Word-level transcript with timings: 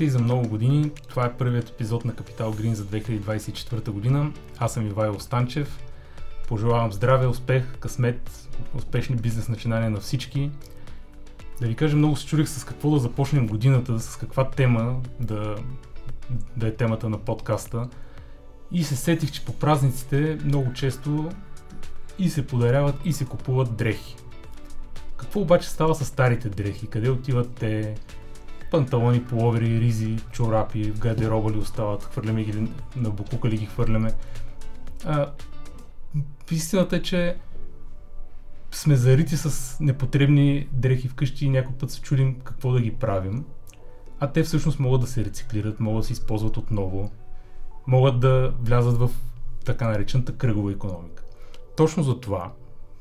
Здравейте 0.00 0.16
и 0.16 0.18
за 0.18 0.24
много 0.24 0.48
години. 0.48 0.90
Това 1.08 1.26
е 1.26 1.32
първият 1.32 1.68
епизод 1.68 2.04
на 2.04 2.14
Капитал 2.14 2.52
Грин 2.52 2.74
за 2.74 2.84
2024 2.84 3.90
година. 3.90 4.32
Аз 4.58 4.74
съм 4.74 4.86
Ивайло 4.86 5.20
Станчев. 5.20 5.78
Пожелавам 6.48 6.92
здраве, 6.92 7.26
успех, 7.26 7.78
късмет, 7.78 8.48
успешни 8.74 9.16
бизнес 9.16 9.48
начинания 9.48 9.90
на 9.90 10.00
всички. 10.00 10.50
Да 11.60 11.66
ви 11.66 11.74
кажа, 11.74 11.96
много 11.96 12.16
се 12.16 12.26
чудих 12.26 12.48
с 12.48 12.64
какво 12.64 12.90
да 12.90 12.98
започнем 12.98 13.46
годината, 13.46 14.00
с 14.00 14.16
каква 14.16 14.50
тема 14.50 15.00
да, 15.20 15.56
да 16.56 16.66
е 16.66 16.74
темата 16.74 17.08
на 17.08 17.18
подкаста. 17.18 17.88
И 18.72 18.84
се 18.84 18.96
сетих, 18.96 19.32
че 19.32 19.44
по 19.44 19.52
празниците 19.52 20.38
много 20.44 20.72
често 20.72 21.28
и 22.18 22.28
се 22.28 22.46
подаряват 22.46 22.96
и 23.04 23.12
се 23.12 23.24
купуват 23.24 23.76
дрехи. 23.76 24.16
Какво 25.16 25.40
обаче 25.40 25.68
става 25.68 25.94
с 25.94 26.04
старите 26.04 26.48
дрехи? 26.48 26.86
Къде 26.86 27.10
отиват 27.10 27.50
те? 27.54 27.94
Панталони, 28.70 29.24
половери, 29.24 29.80
ризи, 29.80 30.18
чорапи, 30.32 30.90
в 30.90 30.98
гардероба 30.98 31.50
ли 31.50 31.58
остават? 31.58 32.04
Хвърляме 32.04 32.44
ги 32.44 32.68
на 32.96 33.10
букука 33.10 33.48
ли 33.48 33.56
ги 33.56 33.66
хвърляме? 33.66 34.12
А, 35.04 35.32
истината 36.50 36.96
е, 36.96 37.02
че 37.02 37.36
сме 38.72 38.96
зарити 38.96 39.36
с 39.36 39.76
непотребни 39.80 40.68
дрехи 40.72 41.08
вкъщи 41.08 41.46
и 41.46 41.50
някой 41.50 41.74
път 41.74 41.90
се 41.90 42.00
чудим 42.00 42.40
какво 42.40 42.72
да 42.72 42.80
ги 42.80 42.94
правим. 42.94 43.44
А 44.20 44.32
те 44.32 44.42
всъщност 44.42 44.78
могат 44.78 45.00
да 45.00 45.06
се 45.06 45.24
рециклират, 45.24 45.80
могат 45.80 46.00
да 46.00 46.06
се 46.06 46.12
използват 46.12 46.56
отново, 46.56 47.10
могат 47.86 48.20
да 48.20 48.54
влязат 48.60 48.98
в 48.98 49.10
така 49.64 49.88
наречената 49.88 50.36
кръгова 50.36 50.72
економика. 50.72 51.22
Точно 51.76 52.02
за 52.02 52.20
това 52.20 52.52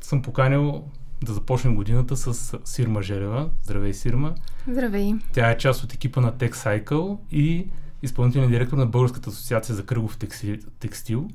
съм 0.01 0.21
поканил 0.21 0.83
да 1.23 1.33
започнем 1.33 1.75
годината 1.75 2.17
с 2.17 2.57
Сирма 2.65 3.01
Желева. 3.01 3.49
Здравей, 3.63 3.93
Сирма. 3.93 4.35
Здравей. 4.67 5.13
Тя 5.33 5.51
е 5.51 5.57
част 5.57 5.83
от 5.83 5.93
екипа 5.93 6.21
на 6.21 6.33
TechCycle 6.33 7.17
и 7.31 7.67
изпълнителен 8.01 8.49
директор 8.49 8.77
на 8.77 8.85
Българската 8.85 9.29
асоциация 9.29 9.75
за 9.75 9.85
кръгов 9.85 10.17
текстил. 10.79 11.29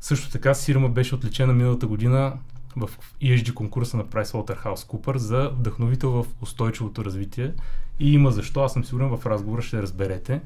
Също 0.00 0.30
така 0.30 0.54
Сирма 0.54 0.88
беше 0.88 1.14
отличена 1.14 1.52
миналата 1.52 1.86
година 1.86 2.32
в 2.76 2.90
ESG 3.22 3.54
конкурса 3.54 3.96
на 3.96 4.04
PricewaterhouseCoopers 4.04 5.16
за 5.16 5.50
вдъхновител 5.58 6.10
в 6.10 6.26
устойчивото 6.40 7.04
развитие 7.04 7.52
и 8.00 8.12
има 8.12 8.30
защо, 8.30 8.60
аз 8.60 8.72
съм 8.72 8.84
сигурен 8.84 9.16
в 9.16 9.26
разговора 9.26 9.62
ще 9.62 9.82
разберете. 9.82 10.40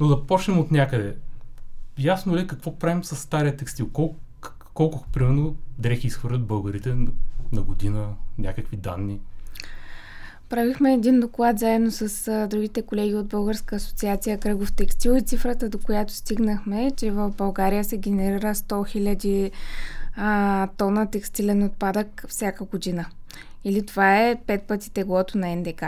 Но 0.00 0.08
да 0.08 0.26
почнем 0.26 0.58
от 0.58 0.70
някъде. 0.70 1.16
Ясно 1.98 2.36
ли 2.36 2.40
е 2.40 2.46
какво 2.46 2.78
правим 2.78 3.04
с 3.04 3.16
стария 3.16 3.56
текстил? 3.56 3.88
Колко, 3.88 4.16
колко 4.74 5.06
примерно 5.12 5.56
дрехи 5.78 6.06
изхвърлят 6.06 6.46
българите 6.46 6.96
на 7.52 7.62
година, 7.62 8.08
някакви 8.38 8.76
данни? 8.76 9.20
Правихме 10.48 10.94
един 10.94 11.20
доклад 11.20 11.58
заедно 11.58 11.90
с 11.90 12.28
а, 12.28 12.46
другите 12.46 12.82
колеги 12.82 13.14
от 13.14 13.26
Българска 13.26 13.76
асоциация 13.76 14.38
Кръгов 14.38 14.72
текстил 14.72 15.10
и 15.10 15.22
цифрата, 15.22 15.68
до 15.68 15.78
която 15.78 16.12
стигнахме, 16.12 16.90
че 16.96 17.10
в 17.10 17.30
България 17.30 17.84
се 17.84 17.96
генерира 17.96 18.54
100 18.54 19.50
000 20.18 20.70
тона 20.76 21.10
текстилен 21.10 21.62
отпадък 21.62 22.24
всяка 22.28 22.64
година. 22.64 23.06
Или 23.64 23.86
това 23.86 24.18
е 24.18 24.40
пет 24.46 24.62
пъти 24.62 24.90
теглото 24.90 25.38
на 25.38 25.56
НДК. 25.56 25.84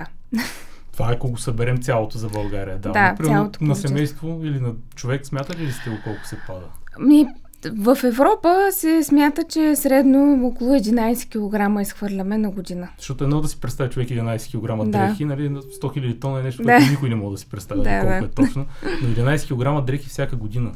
Това 0.92 1.11
е 1.11 1.14
ако 1.14 1.30
го 1.30 1.39
съберем 1.39 1.83
цялото 1.83 2.19
за 2.19 2.28
България. 2.28 2.78
Да, 2.78 2.92
да 2.92 3.24
цялото 3.24 3.64
на 3.64 3.77
семейство 3.77 4.41
или 4.45 4.61
на 4.61 4.74
човек 4.95 5.27
смятате 5.27 5.62
ли 5.62 5.72
сте 5.72 6.00
колко 6.05 6.27
се 6.27 6.39
пада? 6.47 6.67
Ми, 6.98 7.27
в 7.64 7.98
Европа 8.05 8.68
се 8.70 9.02
смята, 9.02 9.45
че 9.45 9.77
средно 9.77 10.46
около 10.46 10.74
11 10.74 11.29
кг 11.77 11.83
изхвърляме 11.83 12.39
на 12.39 12.51
година. 12.51 12.89
Защото 12.98 13.24
едно 13.24 13.40
да 13.40 13.48
си 13.48 13.61
представи 13.61 13.90
човек 13.90 14.08
11 14.08 14.58
кг 14.58 14.85
да. 14.85 14.98
дрехи, 14.98 15.24
нали, 15.24 15.51
100 15.51 15.61
000 15.80 16.20
тона 16.20 16.40
е 16.40 16.42
нещо, 16.42 16.62
да. 16.62 16.77
което 16.77 16.90
никой 16.90 17.08
не 17.08 17.14
може 17.14 17.33
да 17.33 17.39
си 17.39 17.51
представи 17.51 17.83
да, 17.83 18.01
колко 18.01 18.07
да. 18.07 18.17
е 18.17 18.29
точно. 18.29 18.67
Но 19.02 19.08
11 19.08 19.80
кг 19.80 19.86
дрехи 19.86 20.08
всяка 20.08 20.36
година. 20.36 20.73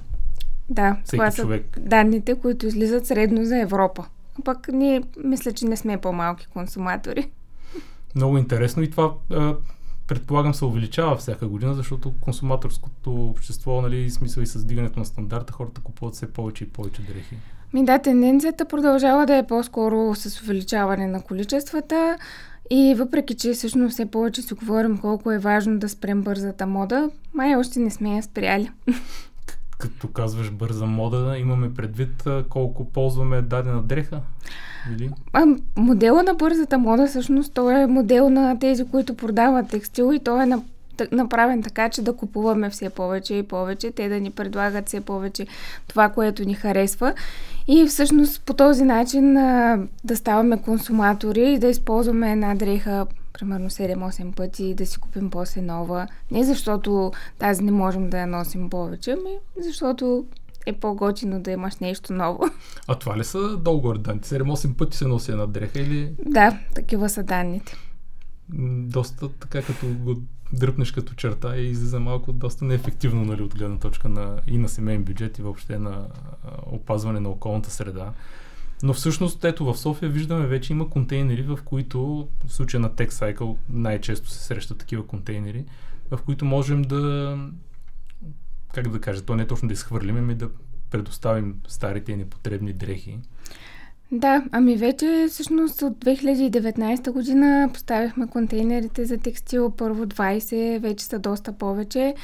Да, 0.69 0.97
Всеки 1.05 1.17
това 1.19 1.31
човек. 1.31 1.67
са 1.75 1.81
данните, 1.81 2.35
които 2.35 2.67
излизат 2.67 3.07
средно 3.07 3.45
за 3.45 3.59
Европа. 3.59 4.05
Пък 4.45 4.69
ние 4.73 5.03
мисля, 5.25 5.53
че 5.53 5.67
не 5.67 5.77
сме 5.77 5.97
по-малки 5.97 6.47
консуматори. 6.47 7.31
Много 8.15 8.39
интересно 8.39 8.83
и 8.83 8.91
това 8.91 9.13
предполагам 10.07 10.55
се 10.55 10.65
увеличава 10.65 11.17
всяка 11.17 11.49
година, 11.49 11.75
защото 11.75 12.13
консуматорското 12.21 13.27
общество, 13.27 13.83
нали, 13.83 14.11
смисъл 14.11 14.43
и 14.43 14.47
с 14.47 14.65
дигането 14.65 14.99
на 14.99 15.05
стандарта, 15.05 15.53
хората 15.53 15.81
купуват 15.81 16.15
все 16.15 16.33
повече 16.33 16.65
и 16.65 16.69
повече 16.69 17.03
дрехи. 17.03 17.37
Ми 17.73 17.85
да, 17.85 17.99
тенденцията 17.99 18.65
продължава 18.65 19.27
да 19.27 19.37
е 19.37 19.47
по-скоро 19.47 20.15
с 20.15 20.43
увеличаване 20.43 21.07
на 21.07 21.23
количествата 21.23 22.19
и 22.71 22.95
въпреки, 22.99 23.35
че 23.35 23.53
всъщност 23.53 23.93
все 23.93 24.07
повече 24.07 24.43
си 24.43 24.55
говорим 24.55 24.99
колко 24.99 25.33
е 25.33 25.39
важно 25.39 25.79
да 25.79 25.89
спрем 25.89 26.23
бързата 26.23 26.67
мода, 26.67 27.11
май 27.35 27.57
още 27.57 27.81
не 27.81 27.91
сме 27.91 28.17
я 28.17 28.23
спряли. 28.23 28.71
Като 29.79 30.09
казваш 30.09 30.51
бърза 30.51 30.87
мода, 30.87 31.39
имаме 31.39 31.75
предвид 31.75 32.25
колко 32.49 32.85
ползваме 32.85 33.43
дадена 33.43 33.83
дреха? 33.83 34.21
Или? 34.93 35.11
А, 35.33 35.47
модела 35.77 36.23
на 36.23 36.35
бързата 36.35 36.79
мода, 36.79 37.07
всъщност, 37.07 37.55
той 37.55 37.83
е 37.83 37.87
модел 37.87 38.31
на 38.31 38.59
тези, 38.59 38.85
които 38.85 39.15
продават 39.15 39.69
текстил 39.69 40.13
и 40.15 40.19
той 40.19 40.43
е 40.43 40.47
на 40.47 40.63
направен 41.13 41.63
така, 41.63 41.89
че 41.89 42.03
да 42.03 42.17
купуваме 42.17 42.71
все 42.71 42.91
повече 42.91 43.35
и 43.35 43.43
повече, 43.43 43.91
те 43.91 44.09
да 44.09 44.21
ни 44.21 44.31
предлагат 44.31 44.89
все 44.89 45.01
повече 45.01 45.47
това, 45.87 46.09
което 46.09 46.45
ни 46.45 46.55
харесва. 46.55 47.15
И 47.69 47.87
всъщност 47.87 48.43
по 48.43 48.55
този 48.55 48.85
начин 48.85 49.37
а, 49.37 49.79
да 50.05 50.17
ставаме 50.17 50.63
консуматори 50.63 51.53
и 51.53 51.59
да 51.59 51.67
използваме 51.67 52.33
една 52.33 52.55
дреха 52.55 53.07
примерно 53.39 53.71
7-8 53.71 54.35
пъти 54.35 54.65
и 54.65 54.75
да 54.75 54.87
си 54.87 54.99
купим 54.99 55.31
после 55.31 55.63
нова. 55.63 56.09
Не 56.31 56.45
защото 56.45 57.13
тази 57.39 57.65
не 57.65 57.73
можем 57.73 58.11
да 58.11 58.19
я 58.19 58.27
носим 58.27 58.71
повече, 58.71 59.11
ами 59.11 59.39
защото 59.61 60.27
е 60.67 60.73
по-готино 60.73 61.41
да 61.41 61.51
имаш 61.51 61.77
нещо 61.77 62.13
ново. 62.13 62.45
А 62.87 62.95
това 62.95 63.19
ли 63.19 63.25
са 63.25 63.57
долу 63.57 63.99
данните? 63.99 64.29
7-8 64.29 64.75
пъти 64.77 64.97
се 64.97 65.07
носи 65.07 65.31
една 65.31 65.47
дреха 65.47 65.81
или... 65.81 66.13
Да, 66.27 66.59
такива 66.75 67.09
са 67.09 67.23
данните. 67.23 67.77
Доста 68.89 69.29
така 69.29 69.63
като 69.63 69.87
го 69.87 70.15
дръпнеш 70.53 70.93
като 70.93 71.15
черта 71.15 71.57
и 71.57 71.67
излиза 71.67 72.01
малко 72.01 72.33
доста 72.33 72.65
неефективно 72.65 73.25
нали, 73.25 73.43
от 73.43 73.55
гледна 73.55 73.79
точка 73.79 74.09
на, 74.09 74.41
и 74.47 74.59
на 74.59 74.69
семейен 74.69 75.05
бюджет 75.05 75.39
и 75.39 75.43
въобще 75.43 75.79
на 75.79 76.07
опазване 76.67 77.21
на 77.21 77.29
околната 77.29 77.71
среда. 77.71 78.13
Но 78.85 78.93
всъщност, 78.93 79.45
ето 79.45 79.65
в 79.65 79.79
София 79.79 80.09
виждаме 80.09 80.47
вече 80.47 80.73
има 80.73 80.91
контейнери, 80.91 81.43
в 81.43 81.59
които, 81.65 82.29
в 82.47 82.53
случая 82.53 82.81
на 82.81 82.91
TechCycle 82.91 83.57
най-често 83.69 84.31
се 84.31 84.43
срещат 84.43 84.79
такива 84.79 85.07
контейнери, 85.07 85.65
в 86.11 86.19
които 86.25 86.45
можем 86.45 86.83
да 86.83 87.37
как 88.75 88.89
да 88.89 89.01
кажа, 89.01 89.23
то 89.23 89.35
не 89.35 89.43
е 89.43 89.47
точно 89.47 89.69
да 89.69 89.75
изхвърлим, 89.75 90.17
ами 90.17 90.35
да 90.35 90.49
предоставим 90.91 91.55
старите 91.69 92.13
и 92.13 92.17
непотребни 92.17 92.73
дрехи. 92.73 93.19
Да, 94.13 94.45
ами 94.53 94.77
вече 94.77 95.27
всъщност 95.31 95.83
от 95.83 96.05
2019 96.05 97.11
година 97.11 97.71
поставихме 97.73 98.27
контейнерите 98.27 99.05
за 99.05 99.19
текстил 99.19 99.71
първо 99.71 100.07
20, 100.07 100.79
вече 100.79 101.05
са 101.05 101.19
доста 101.19 101.53
повече. 101.53 102.15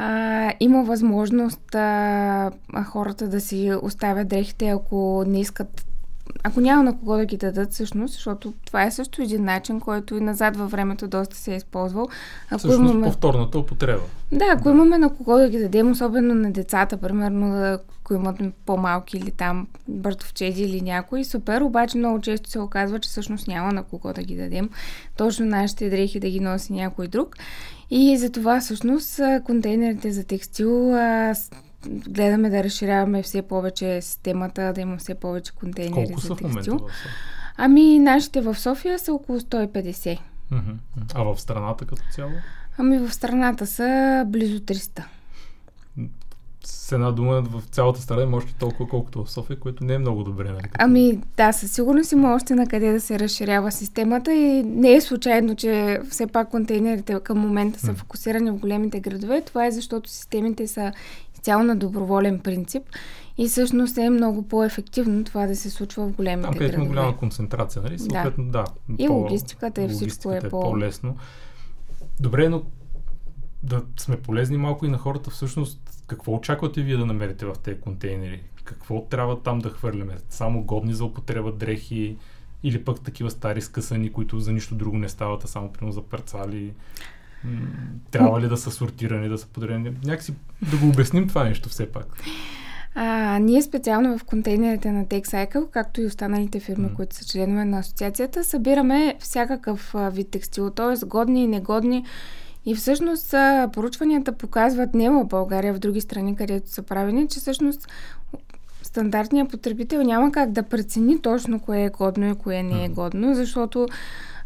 А, 0.00 0.52
има 0.60 0.82
възможност 0.82 1.74
а, 1.74 2.50
хората 2.86 3.28
да 3.28 3.40
си 3.40 3.72
оставят 3.82 4.28
дрехите, 4.28 4.68
ако 4.68 5.24
не 5.26 5.40
искат 5.40 5.84
ако 6.42 6.60
няма 6.60 6.82
на 6.82 6.98
кого 6.98 7.16
да 7.16 7.24
ги 7.24 7.36
дадат 7.36 7.72
всъщност, 7.72 8.14
защото 8.14 8.52
това 8.66 8.82
е 8.82 8.90
също 8.90 9.22
един 9.22 9.44
начин, 9.44 9.80
който 9.80 10.16
и 10.16 10.20
назад 10.20 10.56
във 10.56 10.70
времето 10.70 11.08
доста 11.08 11.36
се 11.36 11.52
е 11.52 11.56
използвал. 11.56 12.08
Ако 12.50 12.58
всъщност 12.58 12.92
имаме... 12.92 13.06
повторната 13.06 13.58
употреба. 13.58 14.02
Да, 14.32 14.44
ако 14.44 14.64
да. 14.64 14.70
имаме 14.70 14.98
на 14.98 15.14
кого 15.14 15.38
да 15.38 15.48
ги 15.48 15.58
дадем, 15.58 15.90
особено 15.90 16.34
на 16.34 16.52
децата, 16.52 16.96
примерно, 16.96 17.78
ако 18.00 18.14
имат 18.14 18.36
по-малки 18.66 19.16
или 19.16 19.30
там 19.30 19.66
бъртовчеди 19.88 20.62
или 20.62 20.80
някой, 20.80 21.24
супер, 21.24 21.60
обаче 21.60 21.98
много 21.98 22.20
често 22.20 22.50
се 22.50 22.58
оказва, 22.58 22.98
че 22.98 23.08
всъщност 23.08 23.48
няма 23.48 23.72
на 23.72 23.82
кого 23.82 24.12
да 24.12 24.22
ги 24.22 24.36
дадем. 24.36 24.70
Точно 25.16 25.46
нашите 25.46 25.90
дрехи 25.90 26.20
да 26.20 26.30
ги 26.30 26.40
носи 26.40 26.72
някой 26.72 27.08
друг. 27.08 27.36
И 27.90 28.16
затова 28.16 28.60
всъщност 28.60 29.20
контейнерите 29.44 30.12
за 30.12 30.24
текстил 30.24 30.94
гледаме 31.86 32.50
да 32.50 32.64
разширяваме 32.64 33.22
все 33.22 33.42
повече 33.42 34.02
системата, 34.02 34.72
да 34.72 34.80
има 34.80 34.96
все 34.96 35.14
повече 35.14 35.52
контейнери 35.52 36.06
Колко 36.06 36.20
за 36.20 36.36
текстил. 36.36 36.80
Ами, 37.56 37.98
нашите 37.98 38.40
в 38.40 38.58
София 38.58 38.98
са 38.98 39.12
около 39.12 39.40
150. 39.40 40.18
А 41.14 41.22
в 41.22 41.40
страната 41.40 41.84
като 41.84 42.02
цяло? 42.12 42.30
Ами, 42.78 42.98
в 42.98 43.14
страната 43.14 43.66
са 43.66 44.24
близо 44.28 44.60
300 44.60 45.04
с 46.68 46.92
една 46.92 47.12
дума 47.12 47.42
в 47.42 47.62
цялата 47.70 48.00
страна 48.00 48.22
има 48.22 48.36
още 48.36 48.54
толкова, 48.54 48.88
колкото 48.88 49.24
в 49.24 49.30
София, 49.30 49.58
което 49.58 49.84
не 49.84 49.94
е 49.94 49.98
много 49.98 50.24
добре. 50.24 50.50
Нали? 50.50 50.68
Ами 50.78 51.20
да, 51.36 51.52
със 51.52 51.72
сигурност 51.72 52.12
има 52.12 52.34
още 52.34 52.54
на 52.54 52.66
къде 52.66 52.92
да 52.92 53.00
се 53.00 53.18
разширява 53.18 53.72
системата 53.72 54.34
и 54.34 54.62
не 54.62 54.92
е 54.92 55.00
случайно, 55.00 55.56
че 55.56 56.00
все 56.10 56.26
пак 56.26 56.48
контейнерите 56.48 57.20
към 57.20 57.38
момента 57.38 57.80
са 57.80 57.94
фокусирани 57.94 58.50
в 58.50 58.56
големите 58.56 59.00
градове. 59.00 59.42
Това 59.46 59.66
е 59.66 59.70
защото 59.70 60.10
системите 60.10 60.66
са 60.66 60.92
изцяло 61.34 61.62
на 61.62 61.76
доброволен 61.76 62.38
принцип 62.38 62.82
и 63.38 63.48
всъщност 63.48 63.98
е 63.98 64.10
много 64.10 64.42
по-ефективно 64.42 65.24
това 65.24 65.46
да 65.46 65.56
се 65.56 65.70
случва 65.70 66.06
в 66.06 66.12
големите 66.12 66.48
Там, 66.48 66.58
където 66.58 66.74
има 66.74 66.86
голяма 66.86 67.16
концентрация, 67.16 67.82
нали? 67.82 67.98
Съответно, 67.98 68.44
да. 68.44 68.64
да 68.88 69.02
и 69.02 69.06
по- 69.06 69.12
логистиката 69.12 69.82
и 69.82 69.88
всичко 69.88 70.32
е, 70.32 70.36
е 70.36 70.40
по- 70.40 70.60
по-лесно. 70.60 71.16
Добре, 72.20 72.48
но 72.48 72.62
да 73.62 73.82
сме 73.98 74.16
полезни 74.16 74.56
малко 74.56 74.86
и 74.86 74.88
на 74.88 74.98
хората 74.98 75.30
всъщност. 75.30 75.80
Какво 76.06 76.34
очаквате 76.34 76.82
вие 76.82 76.96
да 76.96 77.06
намерите 77.06 77.46
в 77.46 77.54
тези 77.62 77.80
контейнери? 77.80 78.42
Какво 78.64 79.02
трябва 79.02 79.42
там 79.42 79.58
да 79.58 79.70
хвърляме? 79.70 80.14
Само 80.28 80.64
годни 80.64 80.94
за 80.94 81.04
употреба 81.04 81.52
дрехи 81.52 82.16
или 82.62 82.84
пък 82.84 83.00
такива 83.00 83.30
стари 83.30 83.60
скъсани, 83.60 84.12
които 84.12 84.40
за 84.40 84.52
нищо 84.52 84.74
друго 84.74 84.98
не 84.98 85.08
стават, 85.08 85.44
а 85.44 85.46
само 85.46 85.72
примерно 85.72 85.92
за 85.92 86.02
парцали? 86.02 86.72
Трябва 88.10 88.40
ли 88.40 88.48
да 88.48 88.56
са 88.56 88.70
сортирани, 88.70 89.28
да 89.28 89.38
са 89.38 89.46
подарени? 89.46 89.92
Някакси 90.04 90.34
да 90.70 90.76
го 90.76 90.88
обясним 90.88 91.28
това 91.28 91.44
нещо 91.44 91.68
все 91.68 91.92
пак. 91.92 92.06
А, 92.94 93.38
ние 93.38 93.62
специално 93.62 94.18
в 94.18 94.24
контейнерите 94.24 94.92
на 94.92 95.04
TechCycle, 95.04 95.70
както 95.70 96.00
и 96.00 96.06
останалите 96.06 96.60
фирми, 96.60 96.88
mm. 96.88 96.94
които 96.94 97.16
са 97.16 97.24
членове 97.24 97.64
на 97.64 97.78
асоциацията, 97.78 98.44
събираме 98.44 99.16
всякакъв 99.18 99.94
вид 100.12 100.30
текстил, 100.30 100.70
т.е. 100.70 101.06
годни 101.06 101.44
и 101.44 101.46
негодни. 101.46 102.04
И 102.68 102.74
всъщност 102.74 103.34
поручванията 103.72 104.32
показват 104.32 104.94
не 104.94 105.10
в 105.10 105.24
България, 105.24 105.74
в 105.74 105.78
други 105.78 106.00
страни, 106.00 106.36
където 106.36 106.70
са 106.70 106.82
правени, 106.82 107.28
че 107.28 107.40
всъщност 107.40 107.88
стандартният 108.82 109.50
потребител 109.50 110.02
няма 110.02 110.32
как 110.32 110.50
да 110.50 110.62
прецени 110.62 111.22
точно 111.22 111.60
кое 111.60 111.82
е 111.82 111.88
годно 111.88 112.30
и 112.30 112.34
кое 112.34 112.62
не 112.62 112.84
е 112.84 112.88
годно, 112.88 113.34
защото 113.34 113.88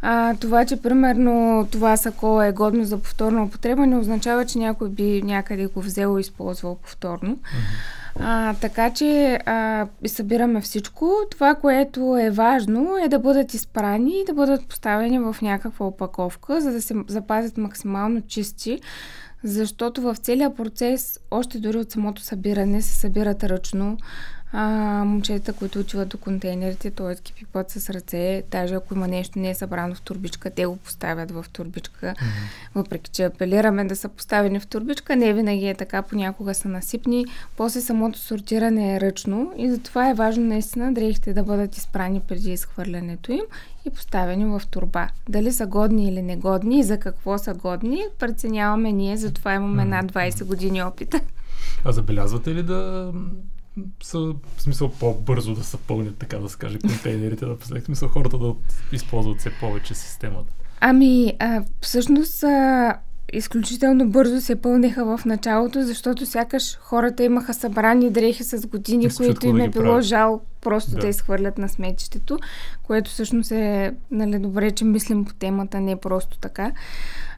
а, 0.02 0.34
това, 0.34 0.64
че 0.64 0.82
примерно 0.82 1.66
това 1.70 1.96
сако 1.96 2.42
е 2.42 2.52
годно 2.52 2.84
за 2.84 2.98
повторна 2.98 3.44
употреба, 3.44 3.86
не 3.86 3.98
означава, 3.98 4.46
че 4.46 4.58
някой 4.58 4.88
би 4.88 5.22
някъде 5.22 5.66
го 5.66 5.80
взел 5.80 6.18
и 6.18 6.20
използвал 6.20 6.74
повторно. 6.74 7.38
А, 8.20 8.54
така 8.54 8.90
че 8.90 9.38
а, 9.46 9.86
събираме 10.06 10.60
всичко. 10.60 11.12
Това, 11.30 11.54
което 11.54 12.16
е 12.16 12.30
важно, 12.30 12.96
е 13.04 13.08
да 13.08 13.18
бъдат 13.18 13.54
изпрани 13.54 14.20
и 14.20 14.24
да 14.24 14.34
бъдат 14.34 14.68
поставени 14.68 15.18
в 15.18 15.36
някаква 15.42 15.86
опаковка, 15.86 16.60
за 16.60 16.72
да 16.72 16.82
се 16.82 16.94
запазят 17.08 17.58
максимално 17.58 18.20
чисти, 18.20 18.80
защото 19.44 20.02
в 20.02 20.16
целия 20.16 20.54
процес, 20.54 21.20
още 21.30 21.58
дори 21.58 21.78
от 21.78 21.90
самото 21.90 22.22
събиране, 22.22 22.82
се 22.82 23.00
събират 23.00 23.44
ръчно 23.44 23.96
а, 24.52 25.04
момчета, 25.04 25.52
които 25.52 25.78
отиват 25.78 26.08
до 26.08 26.18
контейнерите, 26.18 26.90
т.е. 26.90 27.14
ги 27.14 27.32
пипат 27.38 27.70
с 27.70 27.90
ръце, 27.90 28.42
даже 28.50 28.74
ако 28.74 28.94
има 28.94 29.08
нещо 29.08 29.38
не 29.38 29.50
е 29.50 29.54
събрано 29.54 29.94
в 29.94 30.00
турбичка, 30.00 30.50
те 30.50 30.66
го 30.66 30.76
поставят 30.76 31.30
в 31.30 31.44
турбичка, 31.52 32.06
mm-hmm. 32.06 32.74
въпреки 32.74 33.10
че 33.10 33.24
апелираме 33.24 33.84
да 33.84 33.96
са 33.96 34.08
поставени 34.08 34.60
в 34.60 34.66
турбичка, 34.66 35.16
не 35.16 35.32
винаги 35.32 35.68
е 35.68 35.74
така, 35.74 36.02
понякога 36.02 36.54
са 36.54 36.68
насипни, 36.68 37.26
после 37.56 37.80
самото 37.80 38.18
сортиране 38.18 38.96
е 38.96 39.00
ръчно 39.00 39.52
и 39.56 39.70
затова 39.70 40.10
е 40.10 40.14
важно 40.14 40.44
наистина 40.44 40.94
дрехите 40.94 41.32
да 41.32 41.42
бъдат 41.42 41.76
изпрани 41.76 42.20
преди 42.20 42.52
изхвърлянето 42.52 43.32
им 43.32 43.44
и 43.84 43.90
поставени 43.90 44.44
в 44.44 44.62
турба. 44.70 45.08
Дали 45.28 45.52
са 45.52 45.66
годни 45.66 46.08
или 46.08 46.22
негодни 46.22 46.78
и 46.78 46.82
за 46.82 46.98
какво 46.98 47.38
са 47.38 47.54
годни, 47.54 48.04
преценяваме 48.18 48.92
ние, 48.92 49.16
затова 49.16 49.54
имаме 49.54 49.84
над 49.84 50.12
20 50.12 50.44
години 50.44 50.82
опита. 50.82 51.20
А 51.84 51.92
забелязвате 51.92 52.54
ли 52.54 52.62
да 52.62 53.12
са, 54.02 54.18
в 54.56 54.62
смисъл, 54.62 54.92
по-бързо 55.00 55.54
да 55.54 55.64
се 55.64 55.76
пълнят, 55.76 56.18
така 56.18 56.38
да 56.38 56.48
се 56.48 56.58
каже, 56.58 56.78
контейнерите 56.78 57.46
да 57.46 57.56
В 57.56 57.66
смисъл, 57.84 58.08
хората 58.08 58.38
да 58.38 58.54
използват 58.92 59.38
все 59.38 59.50
повече 59.60 59.94
системата. 59.94 60.52
Ами, 60.80 61.34
а, 61.38 61.64
всъщност, 61.80 62.42
а, 62.42 62.94
изключително 63.32 64.08
бързо 64.08 64.40
се 64.40 64.56
пълнеха 64.56 65.16
в 65.16 65.24
началото, 65.24 65.82
защото 65.82 66.26
сякаш 66.26 66.78
хората 66.80 67.24
имаха 67.24 67.54
събрани 67.54 68.10
дрехи 68.10 68.44
с 68.44 68.66
години, 68.66 69.08
които 69.16 69.46
им 69.46 69.60
е 69.60 69.68
било 69.68 69.84
правят. 69.84 70.04
жал 70.04 70.40
просто 70.60 70.90
да. 70.90 70.98
да 70.98 71.08
изхвърлят 71.08 71.58
на 71.58 71.68
сметището, 71.68 72.38
което 72.82 73.10
всъщност 73.10 73.50
е 73.50 73.94
нали, 74.10 74.38
добре, 74.38 74.70
че 74.70 74.84
мислим 74.84 75.24
по 75.24 75.34
темата, 75.34 75.80
не 75.80 75.96
просто 75.96 76.38
така. 76.38 76.72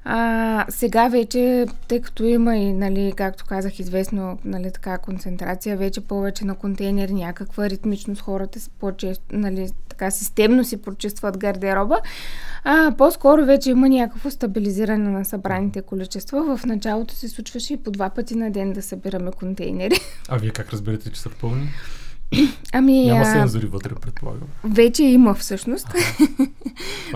А, 0.04 0.66
сега 0.68 1.08
вече, 1.08 1.66
тъй 1.88 2.00
като 2.00 2.24
има 2.24 2.56
и, 2.56 2.72
нали, 2.72 3.12
както 3.16 3.44
казах, 3.44 3.78
известно 3.78 4.38
нали, 4.44 4.70
така, 4.72 4.98
концентрация, 4.98 5.76
вече 5.76 6.00
повече 6.00 6.44
на 6.44 6.54
контейнери, 6.54 7.12
някаква 7.12 7.70
ритмичност, 7.70 8.22
хората 8.22 8.60
по-често, 8.80 9.24
нали, 9.32 9.70
така 9.88 10.10
системно 10.10 10.64
си 10.64 10.82
прочистват 10.82 11.38
гардероба. 11.38 12.00
А, 12.64 12.92
по-скоро 12.98 13.44
вече 13.44 13.70
има 13.70 13.88
някакво 13.88 14.30
стабилизиране 14.30 15.10
на 15.10 15.24
събраните 15.24 15.82
количества. 15.82 16.56
В 16.56 16.66
началото 16.66 17.14
се 17.14 17.28
случваше 17.28 17.72
и 17.72 17.76
по 17.76 17.90
два 17.90 18.10
пъти 18.10 18.34
на 18.34 18.50
ден 18.50 18.72
да 18.72 18.82
събираме 18.82 19.30
контейнери. 19.32 19.94
А 20.28 20.36
вие 20.36 20.50
как 20.50 20.70
разберете, 20.70 21.10
че 21.10 21.20
са 21.20 21.30
пълни? 21.40 21.68
Ами, 22.72 23.06
Няма 23.06 23.24
сензори 23.24 23.66
вътре, 23.66 23.94
предполагам. 23.94 24.48
Вече 24.64 25.02
има 25.02 25.34
всъщност. 25.34 25.88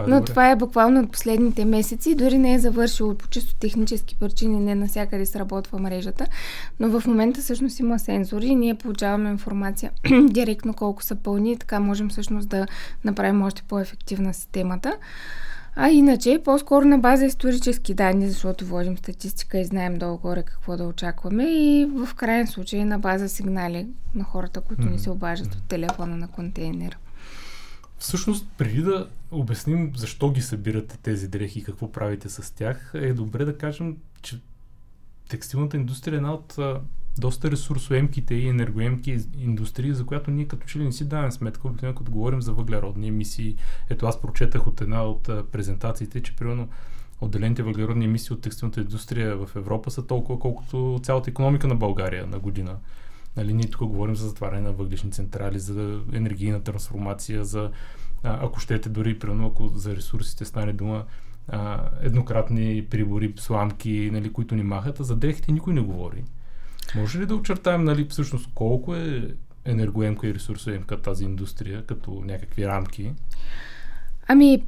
това 0.04 0.10
е 0.10 0.14
Но 0.14 0.20
добре. 0.20 0.30
това 0.30 0.50
е 0.50 0.56
буквално 0.56 1.00
от 1.00 1.12
последните 1.12 1.64
месеци. 1.64 2.14
Дори 2.14 2.38
не 2.38 2.54
е 2.54 2.58
завършило 2.58 3.14
по 3.14 3.28
чисто 3.28 3.54
технически 3.54 4.16
причини, 4.20 4.60
не 4.60 4.74
навсякъде 4.74 5.26
сработва 5.26 5.78
мрежата. 5.78 6.26
Но 6.80 7.00
в 7.00 7.06
момента 7.06 7.40
всъщност 7.40 7.78
има 7.78 7.98
сензори 7.98 8.46
и 8.46 8.54
ние 8.54 8.74
получаваме 8.74 9.30
информация 9.30 9.90
директно 10.30 10.74
колко 10.74 11.02
са 11.02 11.14
пълни 11.16 11.52
и 11.52 11.56
така 11.56 11.80
можем 11.80 12.08
всъщност 12.08 12.48
да 12.48 12.66
направим 13.04 13.42
още 13.42 13.62
по-ефективна 13.68 14.34
системата. 14.34 14.96
А 15.80 15.90
иначе, 15.90 16.40
по-скоро 16.44 16.84
на 16.84 16.98
база 16.98 17.24
исторически 17.24 17.94
данни, 17.94 18.28
защото 18.28 18.66
водим 18.66 18.98
статистика 18.98 19.58
и 19.58 19.64
знаем 19.64 19.96
долу-горе 19.98 20.42
какво 20.42 20.76
да 20.76 20.84
очакваме 20.84 21.44
и 21.44 21.86
в 21.86 22.14
крайен 22.14 22.46
случай 22.46 22.84
на 22.84 22.98
база 22.98 23.28
сигнали 23.28 23.86
на 24.14 24.24
хората, 24.24 24.60
които 24.60 24.82
ни 24.82 24.98
се 24.98 25.10
обаждат 25.10 25.54
от 25.54 25.62
телефона 25.68 26.16
на 26.16 26.28
контейнера. 26.28 26.96
Всъщност, 27.98 28.46
преди 28.58 28.82
да 28.82 29.08
обясним 29.30 29.92
защо 29.96 30.30
ги 30.30 30.42
събирате 30.42 30.98
тези 30.98 31.28
дрехи 31.28 31.58
и 31.58 31.64
какво 31.64 31.92
правите 31.92 32.28
с 32.28 32.54
тях, 32.54 32.90
е 32.94 33.12
добре 33.12 33.44
да 33.44 33.58
кажем, 33.58 33.96
че 34.22 34.40
текстилната 35.28 35.76
индустрия 35.76 36.14
е 36.14 36.16
една 36.16 36.32
от 36.34 36.58
доста 37.18 37.50
ресурсоемките 37.50 38.34
и 38.34 38.48
енергоемки 38.48 39.18
индустрии, 39.38 39.94
за 39.94 40.06
която 40.06 40.30
ние 40.30 40.48
като 40.48 40.66
че 40.66 40.78
ли 40.78 40.84
не 40.84 40.92
си 40.92 41.08
даваме 41.08 41.30
сметка, 41.30 41.68
обикновено 41.68 41.98
като 41.98 42.10
говорим 42.10 42.42
за 42.42 42.52
въглеродни 42.52 43.08
емисии. 43.08 43.56
Ето 43.90 44.06
аз 44.06 44.20
прочетах 44.20 44.66
от 44.66 44.80
една 44.80 45.04
от 45.04 45.22
презентациите, 45.52 46.22
че 46.22 46.36
примерно 46.36 46.68
отделените 47.20 47.62
въглеродни 47.62 48.04
емисии 48.04 48.34
от 48.34 48.40
текстилната 48.40 48.80
индустрия 48.80 49.36
в 49.36 49.56
Европа 49.56 49.90
са 49.90 50.06
толкова, 50.06 50.38
колкото 50.38 51.00
цялата 51.02 51.31
економика 51.31 51.69
на 51.69 51.74
България 51.74 52.26
на 52.26 52.38
година. 52.38 52.76
Нали, 53.37 53.53
ние 53.53 53.70
тук 53.70 53.81
говорим 53.81 54.17
за 54.17 54.29
затваряне 54.29 54.61
на 54.61 54.73
въглишни 54.73 55.11
централи, 55.11 55.58
за 55.58 56.01
енергийна 56.13 56.61
трансформация, 56.63 57.44
за 57.44 57.70
ако 58.23 58.61
щете 58.61 58.89
дори, 58.89 59.19
примерно, 59.19 59.47
ако 59.47 59.69
за 59.69 59.97
ресурсите 59.97 60.44
стане 60.44 60.73
дума, 60.73 61.05
а, 61.49 61.91
еднократни 62.01 62.87
прибори, 62.91 63.35
сламки, 63.37 64.11
нали, 64.13 64.32
които 64.32 64.55
ни 64.55 64.63
махат, 64.63 65.01
а 65.01 65.05
за 65.05 65.17
дрехите 65.17 65.53
никой 65.53 65.75
не 65.75 65.81
говори. 65.81 66.25
Може 66.94 67.19
ли 67.19 67.27
да 67.27 67.35
очертаем 67.35 67.85
нали, 67.85 68.06
всъщност 68.11 68.51
колко 68.55 68.94
е 68.94 69.35
енергоемка 69.65 70.29
и 70.29 70.35
ресурсоемка 70.35 71.03
тази 71.03 71.25
индустрия, 71.25 71.87
като 71.87 72.23
някакви 72.25 72.67
рамки? 72.67 73.13
Ами, 74.29 74.63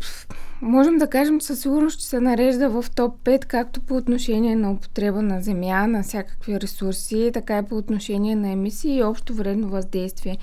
можем 0.63 0.99
да 0.99 1.07
кажем, 1.07 1.41
със 1.41 1.61
сигурност 1.61 1.99
ще 1.99 2.09
се 2.09 2.21
нарежда 2.21 2.69
в 2.71 2.85
топ 2.95 3.25
5, 3.25 3.45
както 3.45 3.81
по 3.81 3.97
отношение 3.97 4.57
на 4.57 4.73
употреба 4.73 5.23
на 5.23 5.43
земя, 5.43 5.87
на 5.87 6.03
всякакви 6.03 6.61
ресурси, 6.61 7.31
така 7.35 7.59
и 7.59 7.63
по 7.63 7.77
отношение 7.77 8.37
на 8.37 8.51
емисии 8.51 8.97
и 8.97 9.03
общо 9.03 9.35
вредно 9.35 9.69
въздействие. 9.69 10.39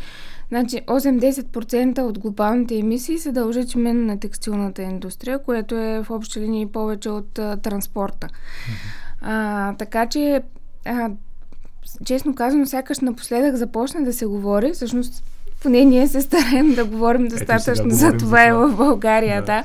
Значи 0.48 0.76
8-10% 0.88 2.02
от 2.02 2.20
глобалните 2.20 2.78
емисии 2.78 3.18
се 3.18 3.32
дължат 3.32 3.74
именно 3.74 4.06
на 4.06 4.20
текстилната 4.20 4.82
индустрия, 4.82 5.40
което 5.40 5.76
е 5.76 6.04
в 6.04 6.12
общи 6.12 6.40
линии 6.40 6.66
повече 6.66 7.10
от 7.10 7.40
а, 7.40 7.58
транспорта. 7.58 8.28
Mm-hmm. 8.28 9.18
А, 9.22 9.74
така 9.74 10.06
че 10.06 10.42
а, 10.86 11.10
честно 12.06 12.36
казано, 12.36 12.66
сякаш 12.66 13.00
напоследък 13.00 13.56
започна 13.56 14.04
да 14.04 14.14
се 14.14 14.26
говори, 14.26 14.72
всъщност 14.74 15.24
поне 15.64 15.86
ние 15.86 16.08
се 16.08 16.22
стараем 16.22 16.74
да 16.74 16.86
говорим 16.86 17.28
достатъчно 17.28 17.90
за 17.90 18.18
това 18.18 18.48
и 18.48 18.52
в 18.52 18.76
България, 18.78 19.42
да. 19.42 19.46
да. 19.46 19.64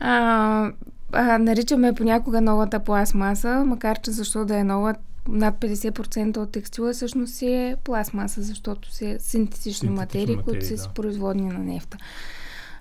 А, 0.00 0.70
а, 1.12 1.38
наричаме 1.38 1.94
понякога 1.94 2.40
новата 2.40 2.80
пластмаса, 2.80 3.64
макар 3.66 4.00
че 4.00 4.10
защо 4.10 4.44
да 4.44 4.56
е 4.56 4.64
нова, 4.64 4.94
над 5.28 5.54
50% 5.54 6.36
от 6.36 6.52
текстила 6.52 6.92
всъщност 6.92 7.34
си 7.34 7.46
е 7.46 7.76
пластмаса, 7.84 8.42
защото 8.42 8.94
си 8.94 9.06
е 9.06 9.18
синтетични 9.18 9.90
материи, 9.90 10.36
материи, 10.36 10.44
които 10.44 10.74
да. 10.74 10.78
са 10.78 10.88
производни 10.88 11.48
на 11.48 11.58
нефта. 11.58 11.96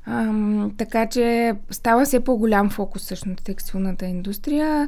А, 0.06 0.34
така 0.78 1.06
че 1.06 1.56
става 1.70 2.06
все 2.06 2.20
по-голям 2.20 2.70
фокус 2.70 3.02
всъщност 3.02 3.44
текстилната 3.44 4.06
индустрия. 4.06 4.88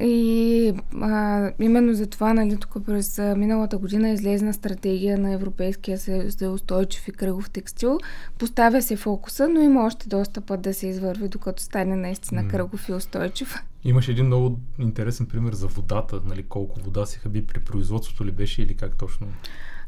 И 0.00 0.72
а, 1.00 1.50
именно 1.60 1.94
за 1.94 2.06
това, 2.06 2.34
нали, 2.34 2.56
тук 2.56 2.86
през 2.86 3.18
миналата 3.18 3.78
година 3.78 4.10
излезна 4.10 4.54
стратегия 4.54 5.18
на 5.18 5.32
Европейския 5.32 5.98
съюз 5.98 6.38
за 6.38 6.50
устойчив 6.50 7.08
и 7.08 7.12
кръгов 7.12 7.50
текстил. 7.50 7.98
Поставя 8.38 8.82
се 8.82 8.96
фокуса, 8.96 9.48
но 9.48 9.60
има 9.60 9.86
още 9.86 10.08
доста 10.08 10.40
път 10.40 10.60
да 10.60 10.74
се 10.74 10.86
извърви, 10.86 11.28
докато 11.28 11.62
стане 11.62 11.96
наистина 11.96 12.48
кръгов 12.48 12.88
и 12.88 12.92
устойчив. 12.92 13.54
Имаше 13.84 14.10
един 14.10 14.26
много 14.26 14.58
интересен 14.78 15.26
пример 15.26 15.52
за 15.52 15.66
водата, 15.66 16.20
нали, 16.26 16.42
колко 16.42 16.80
вода 16.80 17.06
се 17.06 17.18
хаби 17.18 17.46
при 17.46 17.60
производството 17.60 18.24
ли 18.24 18.30
беше 18.30 18.62
или 18.62 18.74
как 18.74 18.98
точно? 18.98 19.26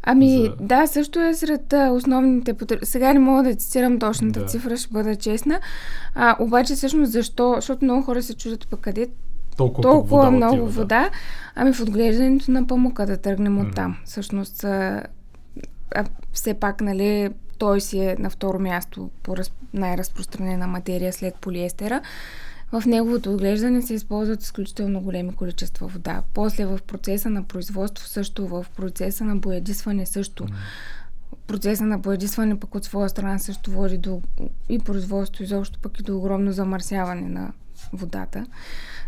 Ами, 0.03 0.39
за... 0.39 0.67
да, 0.67 0.87
също 0.87 1.21
е 1.21 1.35
сред 1.35 1.73
а, 1.73 1.91
основните 1.91 2.55
потреб... 2.55 2.81
Сега 2.83 3.13
не 3.13 3.19
мога 3.19 3.43
да 3.43 3.55
цитирам 3.55 3.99
точната 3.99 4.41
да. 4.41 4.47
цифра, 4.47 4.77
ще 4.77 4.93
бъда 4.93 5.17
честна. 5.17 5.61
А, 6.15 6.37
обаче, 6.41 6.75
всъщност, 6.75 7.13
защо? 7.13 7.53
Защото 7.57 7.85
много 7.85 8.03
хора 8.03 8.23
се 8.23 8.35
чудят 8.35 8.69
пък 8.69 8.81
къде 8.81 9.09
толкова, 9.57 9.83
толкова 9.83 10.17
вода 10.17 10.31
много 10.31 10.55
отива, 10.55 10.69
вода. 10.69 11.01
Да. 11.01 11.11
Ами 11.55 11.73
в 11.73 11.81
отглеждането 11.81 12.51
на 12.51 12.67
памука 12.67 13.07
да 13.07 13.17
тръгнем 13.17 13.55
Мгм. 13.55 13.67
от 13.67 13.75
там. 13.75 13.97
Всъщност, 14.05 14.65
а, 14.65 15.03
а, 15.95 16.05
все 16.33 16.55
пак, 16.55 16.81
нали, 16.81 17.31
той 17.59 17.81
си 17.81 17.99
е 17.99 18.17
на 18.19 18.31
второ 18.31 18.59
място 18.59 19.11
по 19.23 19.37
раз, 19.37 19.53
най-разпространена 19.75 20.67
материя 20.67 21.13
след 21.13 21.35
полиестера. 21.35 22.01
В 22.73 22.83
неговото 22.87 23.33
отглеждане 23.33 23.83
се 23.83 23.95
използват 23.95 24.43
изключително 24.43 25.01
големи 25.01 25.35
количества 25.35 25.87
вода. 25.87 26.23
После 26.35 26.67
в 26.67 26.79
процеса 26.87 27.31
на 27.31 27.43
производство 27.43 28.09
също, 28.09 28.47
в 28.47 28.67
процеса 28.77 29.25
на 29.25 29.37
боядисване 29.37 30.07
също. 30.07 30.45
М. 30.45 30.51
Процеса 31.47 31.85
на 31.85 31.99
боядисване 31.99 32.61
пък 32.61 32.75
от 32.75 32.85
своя 32.85 33.09
страна 33.09 33.39
също 33.39 33.71
води 33.71 33.99
до 33.99 34.23
и 34.69 34.79
производство, 34.79 35.45
изобщо 35.45 35.79
пък 35.83 36.01
и 36.01 36.03
до 36.03 36.17
огромно 36.17 36.53
замърсяване 36.53 37.29
на 37.29 37.53
водата. 37.93 38.47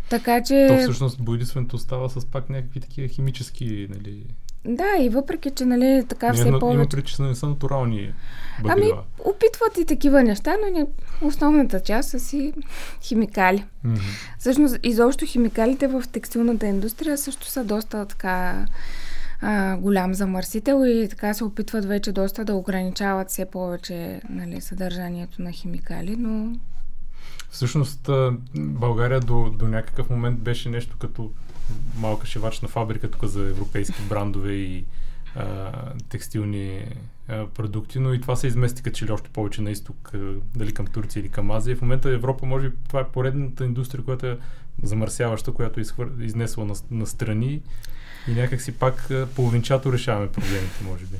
Така 0.09 0.43
че... 0.43 0.67
То 0.69 0.77
всъщност 0.77 1.21
боядисването 1.21 1.77
става 1.77 2.09
с 2.09 2.25
пак 2.25 2.49
някакви 2.49 2.79
такива 2.79 3.07
химически, 3.07 3.87
нали... 3.89 4.25
Да, 4.65 4.97
и 4.99 5.09
въпреки, 5.09 5.51
че 5.51 5.65
нали, 5.65 6.05
така 6.09 6.27
Не, 6.27 6.33
все 6.33 6.47
Има 6.47 6.59
повече... 6.59 6.89
преди, 6.89 7.07
че 7.07 7.21
не 7.21 7.35
са 7.35 7.47
натурални 7.47 8.13
Ами, 8.63 8.81
бъглива. 8.81 9.03
опитват 9.19 9.77
и 9.77 9.85
такива 9.85 10.23
неща, 10.23 10.55
но 10.63 10.79
не, 10.79 10.85
основната 11.21 11.79
част 11.79 12.09
са 12.09 12.19
си 12.19 12.53
химикали. 13.01 13.65
Мгм. 13.83 13.95
Всъщност, 14.39 14.77
изобщо 14.83 15.25
химикалите 15.25 15.87
в 15.87 16.03
текстилната 16.11 16.67
индустрия 16.67 17.17
също 17.17 17.47
са 17.47 17.63
доста 17.63 18.05
така 18.05 18.65
а, 19.41 19.77
голям 19.77 20.13
замърсител 20.13 20.85
и 20.85 21.07
така 21.09 21.33
се 21.33 21.43
опитват 21.43 21.85
вече 21.85 22.11
доста 22.11 22.45
да 22.45 22.55
ограничават 22.55 23.29
все 23.29 23.45
повече 23.45 24.21
нали, 24.29 24.61
съдържанието 24.61 25.41
на 25.41 25.51
химикали, 25.51 26.15
но 26.15 26.55
Всъщност 27.49 28.09
България 28.55 29.19
до, 29.19 29.49
до 29.49 29.67
някакъв 29.67 30.09
момент 30.09 30.39
беше 30.39 30.69
нещо 30.69 30.97
като 30.97 31.31
малка 31.97 32.27
шивачна 32.27 32.67
фабрика 32.67 33.11
тук 33.11 33.25
за 33.25 33.41
европейски 33.41 34.01
брандове 34.09 34.51
и 34.53 34.85
а, 35.35 35.71
текстилни 36.09 36.85
а, 37.27 37.47
продукти, 37.47 37.99
но 37.99 38.13
и 38.13 38.21
това 38.21 38.35
се 38.35 38.47
измести 38.47 38.83
като 38.83 38.97
че 38.97 39.05
ли 39.05 39.11
още 39.11 39.29
повече 39.29 39.61
на 39.61 39.71
изток, 39.71 40.11
а, 40.13 40.33
дали 40.55 40.73
към 40.73 40.87
Турция 40.87 41.21
или 41.21 41.29
към 41.29 41.51
Азия. 41.51 41.75
В 41.75 41.81
момента 41.81 42.09
Европа, 42.09 42.45
може 42.45 42.69
би, 42.69 42.75
това 42.87 42.99
е 42.99 43.07
поредната 43.07 43.65
индустрия, 43.65 44.03
която 44.03 44.25
е 44.25 44.37
замърсяваща, 44.83 45.51
която 45.51 45.79
е 45.79 45.83
изнесла 46.19 46.65
на, 46.65 46.73
на 46.91 47.05
страни 47.07 47.61
и 48.27 48.31
някак 48.31 48.61
си 48.61 48.71
пак 48.71 49.09
половинчато 49.35 49.93
решаваме 49.93 50.27
проблемите, 50.27 50.83
може 50.83 51.05
би. 51.05 51.17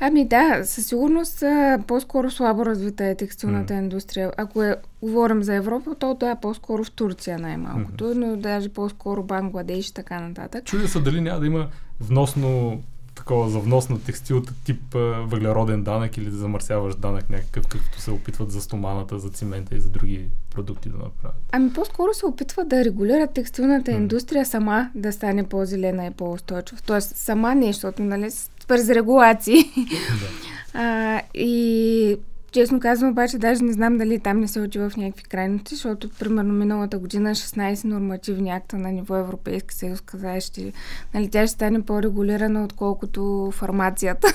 Ами 0.00 0.28
да, 0.28 0.60
със 0.64 0.86
сигурност 0.86 1.42
по-скоро 1.86 2.30
слабо 2.30 2.66
развита 2.66 3.04
е 3.04 3.14
текстилната 3.14 3.74
М. 3.74 3.78
индустрия. 3.78 4.32
Ако 4.36 4.62
е, 4.62 4.76
говорим 5.02 5.42
за 5.42 5.54
Европа, 5.54 5.94
то 5.98 6.14
да, 6.14 6.36
по-скоро 6.36 6.84
в 6.84 6.90
Турция 6.90 7.38
най-малкото, 7.38 8.14
но 8.14 8.36
даже 8.36 8.68
по-скоро 8.68 9.22
Бангладеш 9.22 9.88
и 9.88 9.94
така 9.94 10.20
нататък. 10.20 10.64
Чудя 10.64 10.88
се 10.88 11.00
дали 11.00 11.20
няма 11.20 11.40
да 11.40 11.46
има 11.46 11.68
вносно 12.00 12.82
такова 13.14 13.50
за 13.50 13.58
внос 13.58 13.88
на 13.88 14.00
текстил 14.00 14.42
тип 14.64 14.94
а, 14.94 14.98
въглероден 14.98 15.82
данък 15.82 16.16
или 16.16 16.30
замърсяващ 16.30 17.00
данък 17.00 17.30
някакъв, 17.30 17.66
какъвто 17.68 18.00
се 18.00 18.10
опитват 18.10 18.50
за 18.50 18.60
стоманата, 18.60 19.18
за 19.18 19.30
цимента 19.30 19.76
и 19.76 19.80
за 19.80 19.90
други 19.90 20.28
продукти 20.54 20.88
да 20.88 20.98
направят. 20.98 21.36
Ами 21.52 21.72
по-скоро 21.72 22.14
се 22.14 22.26
опитва 22.26 22.64
да 22.64 22.84
регулира 22.84 23.26
текстилната 23.26 23.90
индустрия 23.90 24.46
сама 24.46 24.90
да 24.94 25.12
стане 25.12 25.48
по-зелена 25.48 26.06
и 26.06 26.10
по-устойчива. 26.10 26.80
Тоест 26.86 27.16
сама 27.16 27.54
не, 27.54 27.72
защото 27.72 28.02
нали, 28.02 28.28
през 28.68 28.90
регулации. 28.90 29.58
да. 29.76 30.28
А, 30.76 31.20
и 31.34 32.18
честно 32.52 32.80
казвам, 32.80 33.10
обаче 33.10 33.38
даже 33.38 33.64
не 33.64 33.72
знам 33.72 33.98
дали 33.98 34.20
там 34.20 34.40
не 34.40 34.48
се 34.48 34.60
отива 34.60 34.90
в 34.90 34.96
някакви 34.96 35.24
крайности, 35.24 35.74
защото 35.74 36.10
примерно 36.18 36.54
миналата 36.54 36.98
година 36.98 37.30
16 37.30 37.84
нормативни 37.84 38.50
акта 38.50 38.78
на 38.78 38.92
ниво 38.92 39.16
Европейски 39.16 39.74
съюз 39.74 40.00
каза, 40.00 40.40
ще, 40.40 40.72
нали, 41.14 41.30
тя 41.30 41.46
ще 41.46 41.54
стане 41.54 41.82
по-регулирана, 41.82 42.64
отколкото 42.64 43.50
фармацията. 43.54 44.28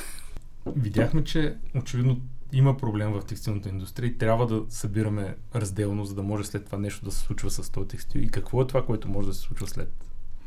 Видяхме, 0.75 1.23
че 1.23 1.55
очевидно 1.75 2.17
има 2.53 2.77
проблем 2.77 3.11
в 3.11 3.25
текстилната 3.25 3.69
индустрия 3.69 4.07
и 4.07 4.17
трябва 4.17 4.47
да 4.47 4.63
събираме 4.69 5.35
разделно, 5.55 6.05
за 6.05 6.15
да 6.15 6.23
може 6.23 6.43
след 6.43 6.65
това 6.65 6.77
нещо 6.77 7.05
да 7.05 7.11
се 7.11 7.19
случва 7.19 7.49
с 7.51 7.69
този 7.69 7.87
текстил. 7.87 8.19
И 8.19 8.29
какво 8.29 8.61
е 8.61 8.67
това, 8.67 8.85
което 8.85 9.09
може 9.09 9.27
да 9.27 9.33
се 9.33 9.41
случва 9.41 9.67
след 9.67 9.91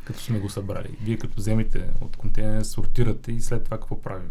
като 0.05 0.21
сме 0.21 0.39
го 0.39 0.51
събрали? 0.51 0.97
Вие 1.03 1.17
като 1.17 1.35
вземете 1.37 1.89
от 2.01 2.17
контейнера, 2.17 2.65
сортирате 2.65 3.33
и 3.33 3.41
след 3.41 3.65
това 3.65 3.77
какво 3.77 4.01
правим? 4.01 4.31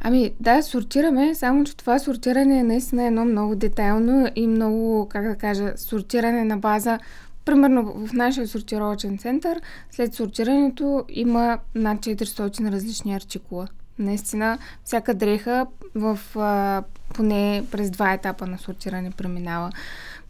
Ами 0.00 0.34
да, 0.40 0.62
сортираме, 0.62 1.34
само 1.34 1.64
че 1.64 1.76
това 1.76 1.98
сортиране 1.98 2.58
е 2.58 2.62
наистина 2.64 3.06
едно 3.06 3.24
много 3.24 3.56
детайлно 3.56 4.28
и 4.34 4.46
много, 4.46 5.08
как 5.08 5.28
да 5.28 5.36
кажа, 5.36 5.72
сортиране 5.76 6.44
на 6.44 6.56
база. 6.56 6.98
Примерно 7.44 8.06
в 8.06 8.12
нашия 8.12 8.48
сортировачен 8.48 9.18
център, 9.18 9.60
след 9.90 10.14
сортирането 10.14 11.04
има 11.08 11.58
над 11.74 11.98
400 11.98 12.72
различни 12.72 13.14
артикула. 13.14 13.68
Наистина, 13.98 14.58
всяка 14.84 15.14
дреха 15.14 15.66
в 15.94 16.18
а, 16.36 16.82
поне 17.14 17.64
през 17.70 17.90
два 17.90 18.12
етапа 18.12 18.46
на 18.46 18.58
сортиране 18.58 19.10
преминава. 19.10 19.72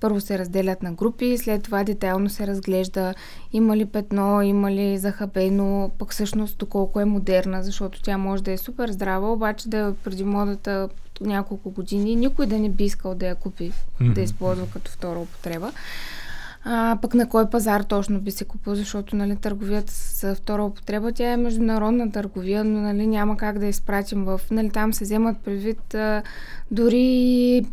Първо 0.01 0.21
се 0.21 0.39
разделят 0.39 0.83
на 0.83 0.93
групи, 0.93 1.39
след 1.39 1.63
това 1.63 1.85
детайлно 1.85 2.31
се 2.31 2.47
разглежда 2.47 3.15
има 3.53 3.77
ли 3.77 3.87
петно, 3.87 4.43
има 4.43 4.73
ли 4.73 4.99
захабено, 4.99 5.91
пък 5.99 6.13
всъщност 6.13 6.59
доколко 6.59 7.01
е 7.01 7.05
модерна, 7.05 7.63
защото 7.63 8.03
тя 8.03 8.19
може 8.19 8.43
да 8.43 8.53
е 8.53 8.57
супер 8.57 8.91
здрава, 8.91 9.33
обаче 9.33 9.69
да 9.69 9.79
е 9.79 9.93
преди 10.05 10.25
модата 10.25 10.89
няколко 11.21 11.71
години, 11.71 12.17
никой 12.17 12.47
да 12.47 12.59
не 12.59 12.69
би 12.69 12.85
искал 12.85 13.15
да 13.15 13.27
я 13.27 13.35
купи, 13.35 13.73
да 14.01 14.05
Мгм. 14.05 14.21
я 14.21 14.25
използва 14.25 14.67
като 14.73 14.91
втора 14.91 15.19
употреба. 15.19 15.73
А, 16.67 16.99
пък 17.03 17.15
на 17.15 17.29
кой 17.29 17.51
пазар 17.51 17.81
точно 17.83 18.21
би 18.21 18.31
се 18.31 18.45
купил, 18.45 18.75
защото 18.75 19.17
нали, 19.17 19.37
търговията 19.37 19.93
с 19.93 20.35
втора 20.35 20.65
употреба, 20.65 21.13
тя 21.13 21.33
е 21.33 21.37
международна 21.37 22.13
търговия, 22.13 22.65
но 22.65 22.81
нали, 22.81 23.07
няма 23.07 23.37
как 23.37 23.59
да 23.59 23.67
изпратим 23.67 24.25
в... 24.25 24.41
Нали, 24.51 24.71
там 24.71 24.93
се 24.93 25.05
вземат 25.05 25.39
предвид 25.39 25.95
а, 25.95 26.23
дори 26.71 26.99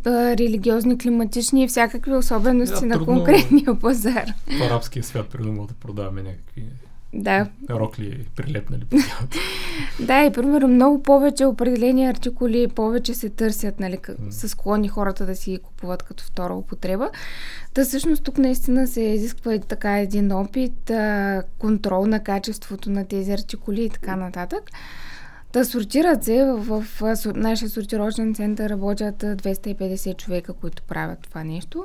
а, 0.04 0.10
религиозни, 0.36 0.98
климатични 0.98 1.64
и 1.64 1.68
всякакви 1.68 2.12
особености 2.12 2.80
Да, 2.80 2.86
на 2.86 2.94
трудно- 2.94 3.06
конкретния 3.06 3.74
пазар. 3.76 4.24
В 4.48 4.62
арабския 4.62 5.02
свят 5.02 5.26
придумал 5.28 5.66
да 5.66 5.74
продаваме 5.74 6.22
някакви 6.22 6.64
Да, 7.14 7.46
рокли 7.70 8.26
прилепнали 8.36 8.84
по 8.84 8.96
да, 10.00 10.24
и 10.24 10.32
примерно 10.32 10.68
много 10.68 11.02
повече 11.02 11.44
определени 11.44 12.06
артикули 12.06 12.68
повече 12.68 13.14
се 13.14 13.28
търсят, 13.28 13.80
нали, 13.80 13.96
къ- 13.96 14.16
М. 14.18 14.32
са 14.32 14.48
склонни 14.48 14.88
хората 14.88 15.26
да 15.26 15.36
си 15.36 15.50
ги 15.50 15.58
купуват 15.58 16.02
като 16.02 16.24
втора 16.24 16.54
употреба. 16.54 17.10
Та 17.74 17.84
всъщност 17.84 18.24
тук 18.24 18.38
наистина 18.38 18.86
се 18.86 19.00
изисква 19.00 19.54
и 19.54 19.60
така 19.60 19.98
един 19.98 20.32
опит, 20.32 20.90
а, 20.90 21.42
контрол 21.58 22.06
на 22.06 22.20
качеството 22.20 22.90
на 22.90 23.04
тези 23.04 23.32
артикули 23.32 23.82
и 23.82 23.90
така 23.90 24.16
нататък. 24.16 24.70
Да 25.52 25.64
сортират 25.64 26.24
се 26.24 26.44
в, 26.44 26.58
в, 26.80 26.84
сор- 27.16 27.36
нашия 27.36 27.68
сортировъчен 27.70 28.34
център 28.34 28.70
работят 28.70 29.22
а, 29.22 29.36
250 29.36 30.16
човека, 30.16 30.52
които 30.52 30.82
правят 30.82 31.18
това 31.20 31.44
нещо. 31.44 31.84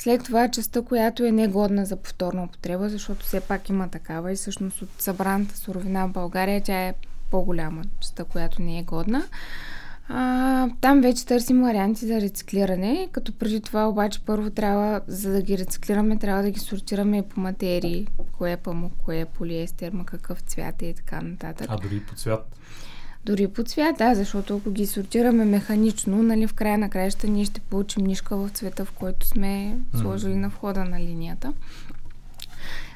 След 0.00 0.24
това 0.24 0.48
частта, 0.48 0.82
която 0.82 1.24
е 1.24 1.32
негодна 1.32 1.86
за 1.86 1.96
повторна 1.96 2.44
употреба, 2.44 2.88
защото 2.88 3.26
все 3.26 3.40
пак 3.40 3.68
има 3.68 3.88
такава 3.88 4.32
и 4.32 4.36
всъщност 4.36 4.82
от 4.82 4.88
събраната 4.98 5.56
суровина 5.56 6.06
в 6.08 6.12
България 6.12 6.62
тя 6.62 6.86
е 6.86 6.94
по-голяма 7.30 7.82
частта, 8.00 8.24
която 8.24 8.62
не 8.62 8.78
е 8.78 8.82
годна. 8.82 9.24
А, 10.08 10.68
там 10.80 11.00
вече 11.00 11.26
търсим 11.26 11.62
варианти 11.62 12.06
за 12.06 12.20
рециклиране, 12.20 13.08
като 13.12 13.32
преди 13.32 13.60
това 13.60 13.88
обаче 13.88 14.20
първо 14.26 14.50
трябва, 14.50 15.00
за 15.06 15.32
да 15.32 15.42
ги 15.42 15.58
рециклираме, 15.58 16.18
трябва 16.18 16.42
да 16.42 16.50
ги 16.50 16.60
сортираме 16.60 17.22
по 17.22 17.40
материи, 17.40 18.06
кое 18.32 18.52
е 18.52 18.56
памук, 18.56 18.92
кое 19.04 19.20
е 19.20 19.24
полиестер, 19.24 19.92
ма 19.92 20.04
какъв 20.04 20.40
цвят 20.40 20.82
е 20.82 20.86
и 20.86 20.94
така 20.94 21.20
нататък. 21.20 21.66
А 21.70 21.76
дори 21.76 22.00
по 22.00 22.14
цвят. 22.14 22.56
Дори 23.24 23.48
по 23.48 23.62
цвят, 23.62 23.96
да, 23.98 24.14
защото 24.14 24.56
ако 24.56 24.70
ги 24.70 24.86
сортираме 24.86 25.44
механично, 25.44 26.22
нали, 26.22 26.46
в 26.46 26.54
края 26.54 26.78
на 26.78 26.90
краища 26.90 27.26
ние 27.26 27.44
ще 27.44 27.60
получим 27.60 28.04
нишка 28.04 28.36
в 28.36 28.48
цвета, 28.48 28.84
в 28.84 28.92
който 28.92 29.26
сме 29.26 29.76
сложили 30.00 30.34
на 30.34 30.48
входа 30.48 30.84
на 30.84 31.00
линията. 31.00 31.52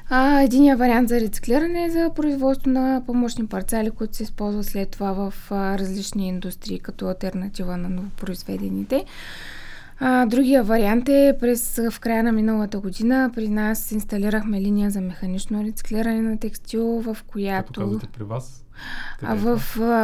А, 0.09 0.41
единия 0.41 0.77
вариант 0.77 1.09
за 1.09 1.19
рециклиране 1.19 1.85
е 1.85 1.89
за 1.89 2.11
производство 2.15 2.69
на 2.69 3.03
помощни 3.05 3.47
парцали, 3.47 3.91
които 3.91 4.15
се 4.15 4.23
използват 4.23 4.65
след 4.65 4.89
това 4.89 5.11
в 5.11 5.33
а, 5.51 5.77
различни 5.77 6.27
индустрии, 6.27 6.79
като 6.79 7.07
альтернатива 7.07 7.77
на 7.77 7.89
новопроизведените. 7.89 9.05
А, 10.05 10.25
другия 10.25 10.63
вариант 10.63 11.09
е 11.09 11.37
през 11.39 11.79
в 11.91 11.99
края 11.99 12.23
на 12.23 12.31
миналата 12.31 12.79
година 12.79 13.31
при 13.35 13.49
нас 13.49 13.91
инсталирахме 13.91 14.61
линия 14.61 14.91
за 14.91 15.01
механично 15.01 15.63
рециклиране 15.63 16.21
на 16.21 16.39
текстил, 16.39 16.85
в 16.85 17.17
която... 17.27 17.67
Като 17.67 17.81
казвате 17.81 18.07
при 18.07 18.23
вас. 18.23 18.65
къде 19.19 19.31
е 19.31 19.35
в 19.35 19.61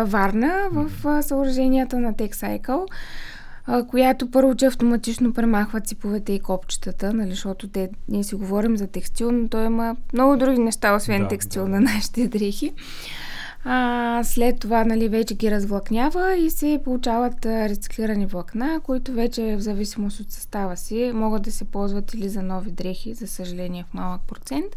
Варна, 0.07 0.67
в 0.71 1.23
съоръженията 1.23 1.99
на 1.99 2.13
а, 3.65 3.83
която 3.87 4.31
първо, 4.31 4.55
че 4.55 4.65
автоматично 4.65 5.33
премахва 5.33 5.81
циповете 5.81 6.33
и 6.33 6.39
копчетата, 6.39 7.13
нали, 7.13 7.29
защото 7.29 7.67
те, 7.67 7.89
ние 8.07 8.23
си 8.23 8.35
говорим 8.35 8.77
за 8.77 8.87
текстил, 8.87 9.31
но 9.31 9.47
той 9.47 9.65
има 9.65 9.95
много 10.13 10.37
други 10.37 10.59
неща, 10.59 10.95
освен 10.95 11.21
Да, 11.21 11.27
текстил 11.27 11.63
да. 11.63 11.69
на 11.69 11.79
нашите 11.79 12.27
дрехи. 12.27 12.73
А, 13.63 14.23
след 14.23 14.59
това 14.59 14.85
нали, 14.85 15.09
вече 15.09 15.35
ги 15.35 15.51
развлакнява 15.51 16.35
и 16.35 16.49
се 16.49 16.81
получават 16.83 17.45
а, 17.45 17.69
рециклирани 17.69 18.25
влакна, 18.25 18.79
които 18.83 19.11
вече 19.11 19.55
в 19.55 19.61
зависимост 19.61 20.19
от 20.19 20.31
състава 20.31 20.77
си 20.77 21.11
могат 21.13 21.41
да 21.41 21.51
се 21.51 21.65
ползват 21.65 22.13
или 22.13 22.29
за 22.29 22.41
нови 22.41 22.71
дрехи, 22.71 23.13
за 23.13 23.27
съжаление 23.27 23.85
в 23.89 23.93
малък 23.93 24.21
процент, 24.21 24.75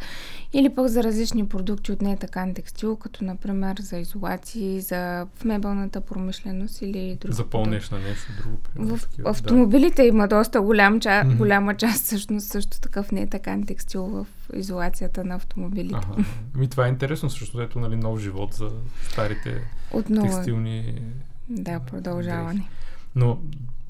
или 0.52 0.68
пък 0.68 0.88
за 0.88 1.02
различни 1.02 1.48
продукти 1.48 1.92
от 1.92 2.02
нетакан 2.02 2.54
текстил, 2.54 2.96
като 2.96 3.24
например 3.24 3.76
за 3.80 3.98
изолации, 3.98 4.80
за 4.80 5.26
в 5.34 5.44
мебелната 5.44 6.00
промишленост 6.00 6.82
или 6.82 7.18
други. 7.20 7.36
За 7.36 7.44
по-неш 7.44 7.90
на 7.90 7.98
нещо 7.98 8.32
друго. 8.42 8.56
Примерно, 8.74 8.96
в 8.96 9.02
такива, 9.02 9.30
автомобилите 9.30 10.02
да. 10.02 10.08
има 10.08 10.28
доста 10.28 10.60
голям 10.60 11.00
ча, 11.00 11.08
mm-hmm. 11.08 11.36
голяма 11.36 11.74
част 11.74 12.04
всъщност 12.04 12.48
също 12.48 12.80
такъв 12.80 13.12
нетакан 13.12 13.66
текстил 13.66 14.02
в 14.02 14.26
изолацията 14.54 15.24
на 15.24 15.34
автомобилите. 15.34 15.94
Ага. 16.12 16.24
Ми 16.54 16.68
това 16.68 16.86
е 16.86 16.88
интересно, 16.88 17.28
защото 17.28 17.60
ето 17.60 17.80
нали, 17.80 17.96
нов 17.96 18.20
живот 18.20 18.54
за 18.54 18.70
старите 19.10 19.60
Отново, 19.92 20.26
текстилни 20.26 21.02
Да, 21.48 21.80
продължаване. 21.80 22.54
Дрехи. 22.54 22.68
Но 23.14 23.38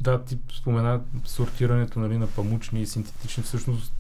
да, 0.01 0.25
ти 0.25 0.39
спомена 0.59 1.01
сортирането 1.25 2.01
нали, 2.01 2.19
на 2.19 2.27
памучни 2.27 2.83
и 2.83 2.87
синтетични. 2.87 3.43
Всъщност 3.43 3.95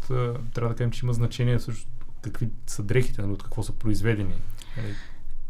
трябва 0.54 0.68
да 0.68 0.74
кажем, 0.74 0.90
че 0.90 1.06
има 1.06 1.12
значение 1.12 1.60
също 1.60 1.86
какви 2.22 2.48
са 2.66 2.82
дрехите, 2.82 3.22
нали, 3.22 3.32
от 3.32 3.42
какво 3.42 3.62
са 3.62 3.72
произведени. 3.72 4.34
Нали. 4.76 4.94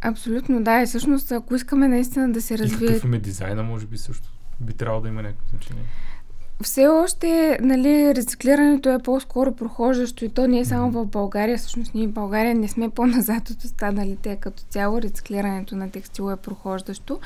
Абсолютно, 0.01 0.65
да. 0.65 0.83
И 0.83 0.87
всъщност, 0.87 1.33
ако 1.33 1.55
искаме 1.55 1.89
наистина 1.89 2.33
да 2.33 2.43
се 2.43 2.59
развие... 2.59 2.89
И 2.89 2.93
какъв 2.93 3.05
има 3.05 3.19
дизайна, 3.19 3.63
може 3.63 3.87
би 3.87 3.99
също 3.99 4.29
би 4.61 4.73
трябвало 4.73 5.03
да 5.03 5.09
има 5.09 5.23
някакво 5.23 5.49
значение. 5.49 5.83
Все 6.63 6.87
още, 6.87 7.59
нали, 7.61 8.15
рециклирането 8.15 8.89
е 8.89 8.99
по-скоро 8.99 9.53
прохождащо 9.53 10.25
и 10.25 10.29
то 10.29 10.47
не 10.47 10.59
е 10.59 10.65
само 10.65 10.91
в 10.91 11.07
България. 11.07 11.59
Всъщност 11.59 11.95
ние 11.95 12.07
в 12.07 12.13
България 12.13 12.55
не 12.55 12.69
сме 12.69 12.91
по-назад 12.91 13.51
от 13.51 13.65
останалите. 13.65 14.37
Като 14.37 14.63
цяло 14.63 15.03
рециклирането 15.03 15.77
на 15.77 15.91
текстил 15.91 16.31
е 16.33 16.37
прохождащо. 16.37 17.21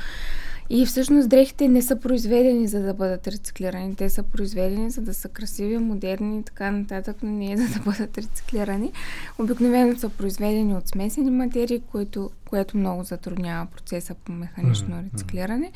И 0.70 0.86
всъщност 0.86 1.28
дрехите 1.28 1.68
не 1.68 1.82
са 1.82 1.96
произведени 1.96 2.66
за 2.66 2.80
да 2.80 2.94
бъдат 2.94 3.28
рециклирани. 3.28 3.94
Те 3.94 4.10
са 4.10 4.22
произведени 4.22 4.90
за 4.90 5.00
да 5.00 5.14
са 5.14 5.28
красиви, 5.28 5.78
модерни 5.78 6.38
и 6.38 6.42
така 6.42 6.70
нататък, 6.70 7.16
но 7.22 7.30
не 7.30 7.52
е 7.52 7.56
за 7.56 7.78
да 7.78 7.80
бъдат 7.80 8.18
рециклирани. 8.18 8.92
Обикновено 9.38 9.98
са 9.98 10.08
произведени 10.08 10.74
от 10.74 10.88
смесени 10.88 11.30
материи, 11.30 11.82
което, 11.92 12.30
което 12.50 12.76
много 12.76 13.04
затруднява 13.04 13.66
процеса 13.66 14.14
по 14.14 14.32
механично 14.32 15.04
рециклиране. 15.12 15.72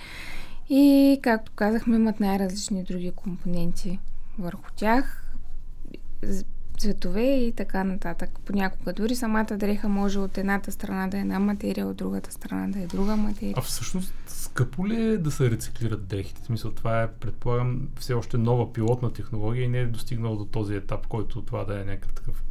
И, 0.71 1.19
както 1.23 1.53
казахме, 1.53 1.97
имат 1.97 2.21
най-различни 2.21 2.85
други 2.85 3.13
компоненти 3.17 3.99
върху 4.39 4.71
тях 4.77 5.35
цветове 6.79 7.23
и 7.23 7.53
така 7.53 7.85
нататък. 7.85 8.31
Понякога 8.45 8.93
дори 8.93 9.15
самата 9.15 9.57
дреха 9.57 9.89
може 9.89 10.19
от 10.19 10.39
едната 10.39 10.73
страна 10.73 11.09
да 11.09 11.17
е 11.17 11.21
една 11.21 11.39
материя, 11.39 11.87
от 11.87 11.97
другата 11.97 12.33
страна 12.33 12.69
да 12.69 12.79
е 12.79 12.87
друга 12.87 13.17
материя. 13.17 13.55
А 13.57 13.61
всъщност 13.61 14.15
скъпо 14.27 14.89
ли 14.89 15.03
е 15.03 15.19
да 15.19 15.31
се 15.31 15.51
рециклират 15.51 16.07
дрехите? 16.07 16.43
В 16.43 16.45
смисъл, 16.45 16.71
това 16.71 17.03
е, 17.03 17.11
предполагам, 17.11 17.89
все 17.99 18.13
още 18.13 18.39
нова 18.39 18.73
пилотна 18.73 19.13
технология 19.13 19.65
и 19.65 19.69
не 19.69 19.79
е 19.79 19.87
достигнал 19.87 20.37
до 20.37 20.45
този 20.45 20.75
етап, 20.75 21.07
който 21.07 21.43
това 21.43 21.65
да 21.65 21.81
е 21.81 21.85
някакъв 21.85 22.43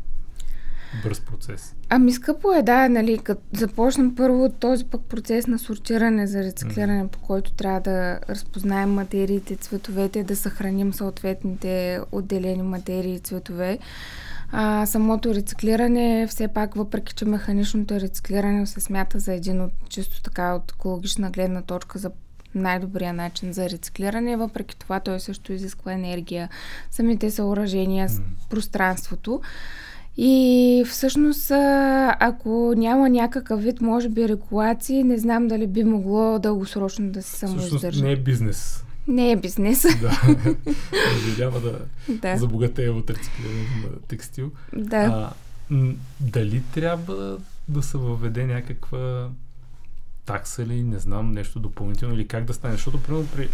бърз 1.04 1.20
процес. 1.20 1.76
Ами 1.90 2.12
скъпо 2.12 2.54
е, 2.54 2.62
да, 2.62 2.90
нали, 2.90 3.18
като 3.18 3.42
започнем 3.54 4.16
първо 4.16 4.50
този 4.50 4.86
пък 4.86 5.02
процес 5.02 5.48
на 5.48 5.60
сортиране 5.60 6.28
за 6.28 6.44
рециклиране, 6.44 7.04
mm. 7.04 7.08
по 7.08 7.20
който 7.20 7.52
трябва 7.52 7.80
да 7.80 8.20
разпознаем 8.30 8.94
материите, 8.94 9.56
цветовете, 9.56 10.24
да 10.24 10.36
съхраним 10.36 10.94
съответните 10.94 12.00
отделени 12.12 12.64
материи 12.64 13.14
и 13.14 13.20
цветове. 13.20 13.80
А, 14.52 14.86
самото 14.86 15.34
рециклиране, 15.34 16.28
все 16.30 16.48
пак, 16.48 16.76
въпреки 16.76 17.14
че 17.14 17.26
механичното 17.26 18.00
рециклиране 18.00 18.66
се 18.66 18.80
смята 18.80 19.20
за 19.20 19.34
един 19.34 19.62
от 19.62 19.72
чисто 19.90 20.22
така 20.22 20.56
от 20.56 20.72
екологична 20.72 21.30
гледна 21.32 21.62
точка 21.62 22.00
за 22.00 22.12
най-добрия 22.56 23.14
начин 23.14 23.54
за 23.54 23.70
рециклиране. 23.70 24.38
Въпреки 24.38 24.80
това 24.80 25.00
той 25.00 25.20
също 25.20 25.54
изисква 25.54 25.94
енергия, 25.94 26.50
самите 26.92 27.32
съоръжения, 27.32 28.10
mm. 28.10 28.22
пространството. 28.50 29.42
И 30.18 30.84
всъщност, 30.88 31.52
ако 31.52 32.74
няма 32.78 33.10
някакъв 33.10 33.64
вид, 33.64 33.82
може 33.82 34.10
би, 34.10 34.30
регулации, 34.30 35.04
не 35.04 35.18
знам 35.18 35.48
дали 35.48 35.68
би 35.68 35.84
могло 35.84 36.40
дългосрочно 36.40 37.12
да 37.12 37.22
се 37.22 37.38
самоиздържа. 37.38 38.04
Не 38.04 38.12
е 38.12 38.16
бизнес. 38.16 38.84
Не 39.08 39.32
е 39.32 39.36
бизнес. 39.36 39.86
Да. 40.02 40.36
Няма 41.40 41.60
да, 41.60 41.80
да. 42.10 42.38
забогатее 42.38 42.90
от 42.90 43.10
рециклирането 43.10 43.72
на 43.84 44.00
текстил. 44.08 44.52
Да. 44.76 44.98
А, 44.98 45.30
дали 46.20 46.64
трябва 46.74 47.38
да 47.68 47.84
се 47.84 47.98
въведе 47.98 48.46
някаква 48.46 49.30
такса 50.30 50.64
или 50.64 50.84
не 50.84 51.00
знам, 51.00 51.32
нещо 51.32 51.60
допълнително 51.60 52.16
или 52.16 52.28
как 52.28 52.46
да 52.46 52.54
стане. 52.54 52.74
Защото, 52.74 53.04
примерно, 53.04 53.28
при, 53.36 53.50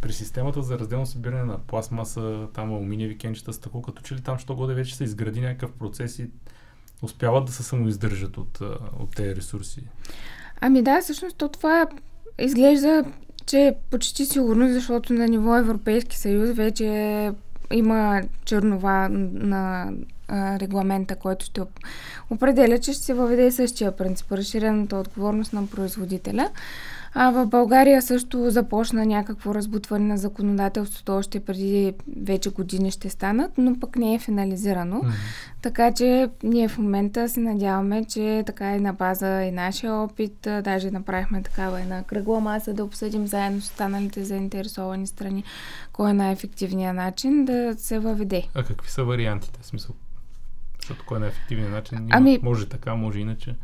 при 0.00 0.12
системата 0.12 0.62
за 0.62 0.78
разделно 0.78 1.06
събиране 1.06 1.44
на 1.44 1.58
пластмаса, 1.58 2.46
там 2.54 2.72
алуминиеви 2.72 3.18
кенчета, 3.18 3.52
стъкло, 3.52 3.82
като 3.82 4.02
че 4.02 4.14
ли 4.14 4.20
там, 4.20 4.38
що 4.38 4.54
годе 4.54 4.74
вече 4.74 4.96
се 4.96 5.04
изгради 5.04 5.40
някакъв 5.40 5.72
процес 5.72 6.18
и 6.18 6.30
успяват 7.02 7.44
да 7.44 7.52
се 7.52 7.62
самоиздържат 7.62 8.36
от, 8.36 8.60
от 8.98 9.14
тези 9.16 9.36
ресурси. 9.36 9.82
Ами 10.60 10.82
да, 10.82 11.00
всъщност 11.00 11.36
то 11.36 11.48
това 11.48 11.86
изглежда, 12.38 13.04
че 13.46 13.58
е 13.58 13.74
почти 13.90 14.26
сигурно, 14.26 14.72
защото 14.72 15.12
на 15.12 15.28
ниво 15.28 15.56
Европейски 15.56 16.18
съюз 16.18 16.50
вече 16.50 17.30
има 17.72 18.22
чернова 18.44 19.08
на 19.08 19.92
а, 20.28 20.58
регламента, 20.58 21.16
който 21.16 21.44
ще 21.44 21.60
определя, 22.30 22.78
че 22.78 22.92
ще 22.92 23.02
се 23.02 23.14
въведе 23.14 23.50
същия 23.50 23.96
принцип, 23.96 24.32
разширената 24.32 24.96
отговорност 24.96 25.52
на 25.52 25.66
производителя. 25.66 26.50
А 27.16 27.30
в 27.30 27.46
България 27.46 28.02
също 28.02 28.50
започна 28.50 29.06
някакво 29.06 29.54
разбутване 29.54 30.06
на 30.06 30.18
законодателството 30.18 31.16
още 31.16 31.40
преди 31.40 31.94
вече 32.22 32.50
години 32.50 32.90
ще 32.90 33.10
станат, 33.10 33.52
но 33.58 33.80
пък 33.80 33.96
не 33.96 34.14
е 34.14 34.18
финализирано. 34.18 34.96
Mm-hmm. 34.96 35.12
Така 35.62 35.92
че 35.92 36.28
ние 36.42 36.68
в 36.68 36.78
момента 36.78 37.28
се 37.28 37.40
надяваме, 37.40 38.04
че 38.04 38.42
така 38.46 38.76
и 38.76 38.80
на 38.80 38.92
база 38.92 39.42
и 39.42 39.50
нашия 39.50 39.94
опит, 39.94 40.48
даже 40.64 40.90
направихме 40.90 41.42
такава 41.42 41.80
една 41.80 42.02
кръгла 42.02 42.40
маса 42.40 42.74
да 42.74 42.84
обсъдим 42.84 43.26
заедно 43.26 43.60
с 43.60 43.64
останалите 43.64 44.24
заинтересовани 44.24 45.06
страни 45.06 45.44
кой 45.92 46.10
е 46.10 46.14
най-ефективният 46.14 46.96
начин 46.96 47.44
да 47.44 47.74
се 47.78 47.98
въведе. 47.98 48.42
А 48.54 48.62
какви 48.62 48.90
са 48.90 49.04
вариантите? 49.04 49.58
В 49.62 49.66
смисъл, 49.66 49.94
защото 50.84 51.04
кой 51.06 51.16
е 51.16 51.20
най-ефективният 51.20 51.72
начин? 51.72 52.08
Ами, 52.10 52.38
може 52.42 52.66
така, 52.66 52.94
може 52.94 53.18
иначе. 53.18 53.54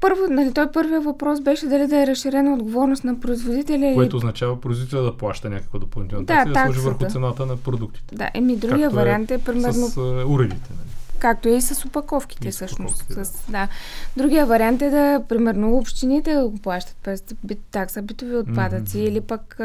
Първо, 0.00 0.20
нали, 0.30 0.52
той 0.54 0.72
първия 0.72 1.00
въпрос 1.00 1.40
беше 1.40 1.66
дали 1.66 1.86
да 1.86 2.02
е 2.02 2.06
разширена 2.06 2.54
отговорност 2.54 3.04
на 3.04 3.20
производителя. 3.20 3.94
Което 3.94 4.16
и... 4.16 4.18
означава 4.18 4.60
производителя 4.60 5.02
да 5.02 5.16
плаща 5.16 5.50
някаква 5.50 5.78
допълнителна 5.78 6.24
да, 6.24 6.34
такса 6.34 6.50
и 6.50 6.52
да 6.52 6.64
сложи 6.64 6.80
върху 6.80 7.04
цената 7.04 7.46
на 7.46 7.56
продуктите. 7.56 8.16
Да, 8.16 8.30
еми 8.34 8.56
другия 8.56 8.88
Както 8.88 9.00
е 9.00 9.02
вариант 9.02 9.30
е, 9.30 9.34
е 9.34 9.38
примерно... 9.38 9.86
С 9.86 9.94
uh, 9.94 10.28
уредите, 10.28 10.70
нали? 10.70 10.88
Както 11.18 11.48
и 11.48 11.60
с 11.60 11.84
опаковките, 11.84 12.48
и 12.48 12.50
всъщност. 12.50 13.04
Да. 13.08 13.24
С, 13.24 13.50
да. 13.50 13.68
Другия 14.16 14.46
вариант 14.46 14.82
е 14.82 14.90
да, 14.90 15.22
примерно, 15.28 15.76
общините 15.76 16.34
да 16.34 16.48
го 16.48 16.58
плащат 16.58 16.96
през 17.02 17.24
такса 17.70 18.02
битови 18.02 18.36
отпадъци 18.36 18.96
mm-hmm. 18.96 19.08
или 19.08 19.20
пък, 19.20 19.60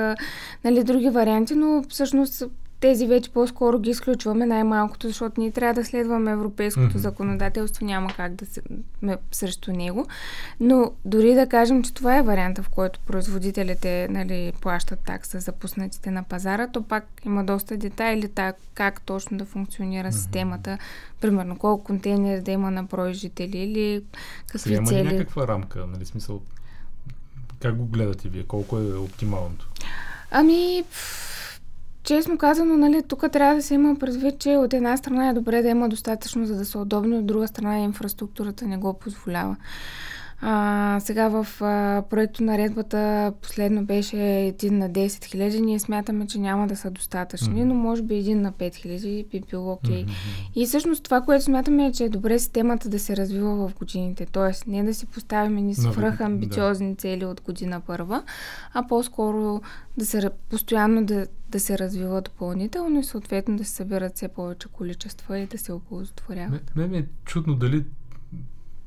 нали, 0.63 0.83
други 0.83 1.09
варианти, 1.09 1.55
но 1.55 1.83
всъщност 1.89 2.43
тези 2.79 3.07
вече 3.07 3.29
по-скоро 3.29 3.79
ги 3.79 3.89
изключваме 3.89 4.45
най-малкото, 4.45 5.07
защото 5.07 5.41
ние 5.41 5.51
трябва 5.51 5.73
да 5.73 5.85
следваме 5.85 6.31
европейското 6.31 6.97
mm-hmm. 6.97 6.97
законодателство, 6.97 7.85
няма 7.85 8.13
как 8.13 8.35
да 8.35 8.45
се 8.45 8.61
срещу 9.31 9.71
него. 9.71 10.07
Но 10.59 10.91
дори 11.05 11.33
да 11.33 11.47
кажем, 11.49 11.83
че 11.83 11.93
това 11.93 12.17
е 12.17 12.21
варианта, 12.21 12.63
в 12.63 12.69
който 12.69 12.99
производителите 12.99 14.07
нали, 14.09 14.53
плащат 14.61 14.99
такса 14.99 15.39
за 15.39 15.51
пуснатите 15.51 16.11
на 16.11 16.23
пазара, 16.23 16.67
то 16.67 16.83
пак 16.83 17.05
има 17.25 17.43
доста 17.43 17.77
детайли 17.77 18.27
так, 18.27 18.55
как 18.73 19.01
точно 19.01 19.37
да 19.37 19.45
функционира 19.45 20.07
mm-hmm. 20.07 20.11
системата. 20.11 20.77
Примерно 21.21 21.57
колко 21.57 21.83
контейнери 21.83 22.41
да 22.41 22.51
има 22.51 22.71
на 22.71 22.83
брой 22.83 23.13
жители 23.13 23.57
или 23.57 24.03
какви 24.47 24.73
Има 24.73 24.87
цели. 24.87 24.99
Има 24.99 25.11
някаква 25.11 25.47
рамка, 25.47 25.87
нали, 25.87 26.05
смисъл, 26.05 26.41
как 27.59 27.75
го 27.75 27.85
гледате 27.85 28.29
вие? 28.29 28.43
Колко 28.43 28.77
е 28.77 28.97
оптималното? 28.97 29.69
Ами, 30.31 30.83
Честно 32.07 32.37
казано, 32.37 32.77
нали, 32.77 33.03
тук 33.03 33.31
трябва 33.31 33.55
да 33.55 33.61
се 33.61 33.73
има 33.73 33.95
предвид, 33.95 34.39
че 34.39 34.57
от 34.57 34.73
една 34.73 34.97
страна 34.97 35.29
е 35.29 35.33
добре 35.33 35.61
да 35.61 35.69
има 35.69 35.89
достатъчно, 35.89 36.45
за 36.45 36.55
да 36.55 36.65
са 36.65 36.79
удобни, 36.79 37.17
от 37.17 37.25
друга 37.25 37.47
страна 37.47 37.79
инфраструктурата 37.79 38.67
не 38.67 38.77
го 38.77 38.93
позволява. 38.93 39.55
А, 40.41 40.99
сега 40.99 41.27
в 41.27 41.47
а, 41.61 42.03
проекто 42.09 42.43
наредбата 42.43 43.33
последно 43.41 43.85
беше 43.85 44.17
един 44.39 44.77
на 44.77 44.89
10 44.89 45.25
хиляди. 45.25 45.61
Ние 45.61 45.79
смятаме, 45.79 46.27
че 46.27 46.39
няма 46.39 46.67
да 46.67 46.75
са 46.75 46.91
достатъчни, 46.91 47.61
mm-hmm. 47.61 47.63
но 47.63 47.73
може 47.73 48.01
би 48.01 48.15
един 48.15 48.41
на 48.41 48.51
5 48.51 48.75
хиляди 48.75 49.25
би 49.31 49.43
било 49.49 49.71
окей. 49.71 50.05
Okay. 50.05 50.07
Mm-hmm. 50.07 50.51
И 50.55 50.65
всъщност 50.65 51.03
това, 51.03 51.21
което 51.21 51.45
смятаме 51.45 51.85
е, 51.85 51.91
че 51.91 52.03
е 52.03 52.09
добре 52.09 52.39
системата 52.39 52.89
да 52.89 52.99
се 52.99 53.17
развива 53.17 53.67
в 53.67 53.75
годините. 53.75 54.25
Тоест, 54.25 54.67
не 54.67 54.83
да 54.83 54.93
си 54.93 55.05
поставим 55.05 55.55
ни 55.55 55.75
свръх 55.75 56.21
амбициозни 56.21 56.89
да. 56.89 56.95
цели 56.95 57.25
от 57.25 57.41
година 57.41 57.81
първа, 57.87 58.23
а 58.73 58.87
по-скоро 58.87 59.61
да 59.97 60.05
се 60.05 60.29
постоянно 60.49 61.05
да, 61.05 61.27
да 61.49 61.59
се 61.59 61.77
развива 61.77 62.21
допълнително 62.21 62.99
и 62.99 63.03
съответно 63.03 63.57
да 63.57 63.65
се 63.65 63.71
събират 63.71 64.15
все 64.15 64.27
повече 64.27 64.67
количества 64.67 65.39
и 65.39 65.47
да 65.47 65.57
се 65.57 65.73
оползотворяват. 65.73 66.75
Ме, 66.75 66.87
ме 66.87 66.97
е 66.97 67.05
чудно 67.25 67.55
дали 67.55 67.85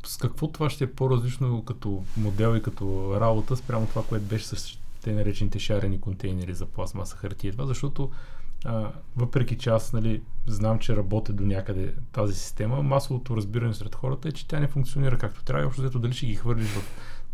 с 0.06 0.16
какво 0.16 0.48
това 0.48 0.70
ще 0.70 0.84
е 0.84 0.92
по-различно 0.92 1.64
като 1.64 2.04
модел 2.16 2.56
и 2.56 2.62
като 2.62 3.16
работа 3.20 3.56
спрямо 3.56 3.86
това, 3.86 4.02
което 4.04 4.24
беше 4.24 4.46
с 4.46 4.78
те 5.02 5.12
наречените 5.12 5.58
шарени 5.58 6.00
контейнери 6.00 6.54
за 6.54 6.66
пластмаса, 6.66 7.16
хартия. 7.16 7.52
Това, 7.52 7.66
защото 7.66 8.10
а, 8.64 8.92
въпреки 9.16 9.58
че 9.58 9.70
аз 9.70 9.92
нали, 9.92 10.22
знам, 10.46 10.78
че 10.78 10.96
работя 10.96 11.32
до 11.32 11.44
някъде 11.44 11.94
тази 12.12 12.34
система, 12.34 12.82
масовото 12.82 13.36
разбиране 13.36 13.74
сред 13.74 13.94
хората 13.94 14.28
е, 14.28 14.32
че 14.32 14.48
тя 14.48 14.60
не 14.60 14.68
функционира 14.68 15.18
както 15.18 15.44
трябва. 15.44 15.66
Общо 15.66 15.98
дали 15.98 16.12
ще 16.12 16.26
ги 16.26 16.34
хвърлиш 16.34 16.68
в 16.68 16.82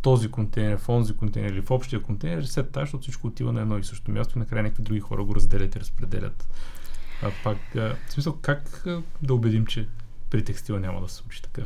този 0.07 0.31
контейнер, 0.31 0.79
в 0.79 0.89
онзи 0.89 1.17
контейнер 1.17 1.51
или 1.51 1.61
в 1.61 1.71
общия 1.71 2.03
контейнер, 2.03 2.43
тази, 2.43 2.69
защото 2.75 3.03
всичко 3.03 3.27
отива 3.27 3.53
на 3.53 3.61
едно 3.61 3.79
и 3.79 3.85
също 3.85 4.11
място 4.11 4.33
и 4.37 4.39
накрая 4.39 4.63
някакви 4.63 4.83
други 4.83 5.01
хора 5.01 5.25
го 5.25 5.35
разделят 5.35 5.77
и 5.77 5.81
разпределят. 5.81 6.49
А 7.23 7.31
пак, 7.45 7.59
в 7.75 8.13
смисъл, 8.13 8.39
как 8.43 8.85
да 9.23 9.35
убедим, 9.35 9.67
че 9.67 9.89
при 10.31 10.45
текстила 10.45 10.81
няма 10.81 11.01
да 11.01 11.09
се 11.09 11.15
случи 11.15 11.43
така? 11.43 11.63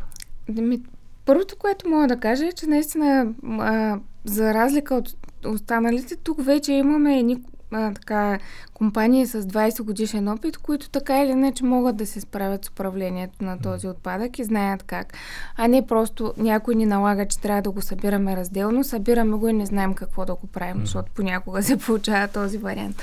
Ми, 0.49 0.83
първото, 1.25 1.57
което 1.57 1.89
мога 1.89 2.07
да 2.07 2.21
кажа 2.21 2.47
е, 2.47 2.53
че 2.53 2.67
наистина, 2.67 3.35
а, 3.49 3.99
за 4.25 4.55
разлика 4.55 4.95
от 4.95 5.17
останалите, 5.47 6.17
тук 6.17 6.45
вече 6.45 6.73
имаме 6.73 7.19
едни 7.19 7.43
а, 7.73 7.95
така, 7.95 8.39
компании 8.75 9.27
с 9.27 9.43
20 9.43 9.83
годишен 9.83 10.29
опит, 10.29 10.57
които 10.57 10.91
така 10.91 11.23
или 11.23 11.31
иначе 11.31 11.65
могат 11.65 11.97
да 11.97 12.07
се 12.07 12.21
справят 12.21 12.65
с 12.65 12.69
управлението 12.69 13.45
на 13.45 13.59
този 13.59 13.89
отпадък 13.89 14.39
и 14.39 14.45
знаят 14.45 14.83
как. 14.83 15.15
А 15.57 15.69
не 15.69 15.87
просто 15.87 16.35
някой 16.37 16.75
ни 16.75 16.87
налага, 16.87 17.27
че 17.27 17.41
трябва 17.41 17.63
да 17.63 17.71
го 17.71 17.83
събираме 17.83 18.37
разделно, 18.37 18.85
събираме 18.85 19.37
го 19.37 19.49
и 19.49 19.53
не 19.53 19.67
знаем 19.67 19.95
какво 19.95 20.25
да 20.25 20.35
го 20.35 20.47
правим, 20.47 20.81
защото 20.81 21.13
понякога 21.15 21.63
се 21.63 21.79
получава 21.79 22.29
този 22.29 22.59
вариант. 22.59 23.03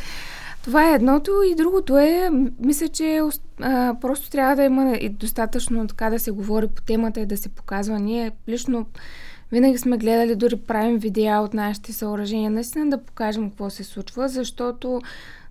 Това 0.63 0.89
е 0.91 0.95
едното 0.95 1.31
и 1.51 1.55
другото 1.55 1.97
е, 1.97 2.29
мисля, 2.59 2.87
че 2.87 3.21
а, 3.61 3.95
просто 4.01 4.29
трябва 4.29 4.55
да 4.55 4.63
има 4.63 4.95
и 4.95 5.09
достатъчно 5.09 5.87
така 5.87 6.09
да 6.09 6.19
се 6.19 6.31
говори 6.31 6.67
по 6.67 6.81
темата 6.81 7.19
и 7.19 7.25
да 7.25 7.37
се 7.37 7.49
показва. 7.49 7.99
Ние 7.99 8.31
лично 8.49 8.85
винаги 9.51 9.77
сме 9.77 9.97
гледали, 9.97 10.35
дори 10.35 10.55
правим 10.55 10.97
видеа 10.97 11.41
от 11.41 11.53
нашите 11.53 11.93
съоръжения, 11.93 12.51
наистина 12.51 12.89
да 12.89 13.03
покажем 13.03 13.49
какво 13.49 13.69
се 13.69 13.83
случва, 13.83 14.29
защото 14.29 15.01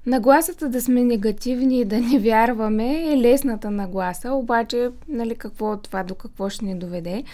нагласата 0.07 0.69
да 0.69 0.83
сме 0.83 1.05
негативни 1.05 1.81
и 1.81 1.85
да 1.85 2.01
не 2.01 2.19
вярваме 2.19 3.13
е 3.13 3.17
лесната 3.17 3.71
нагласа, 3.71 4.33
обаче, 4.33 4.91
нали, 5.09 5.35
какво 5.35 5.77
това 5.77 6.03
до 6.03 6.15
какво 6.15 6.49
ще 6.49 6.65
ни 6.65 6.79
доведе. 6.79 7.25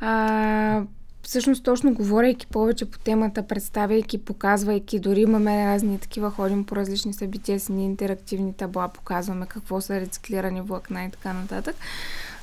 А, 0.00 0.82
всъщност 1.26 1.64
точно 1.64 1.94
говорейки 1.94 2.46
повече 2.46 2.90
по 2.90 2.98
темата, 2.98 3.46
представяйки, 3.46 4.24
показвайки, 4.24 5.00
дори 5.00 5.20
имаме 5.20 5.66
разни 5.66 5.98
такива, 5.98 6.30
ходим 6.30 6.64
по 6.64 6.76
различни 6.76 7.12
събития 7.12 7.60
с 7.60 7.68
ни 7.68 7.84
интерактивни 7.84 8.54
табла, 8.54 8.88
показваме 8.88 9.46
какво 9.46 9.80
са 9.80 10.00
рециклирани 10.00 10.60
влакна 10.60 11.04
и 11.04 11.10
така 11.10 11.32
нататък, 11.32 11.76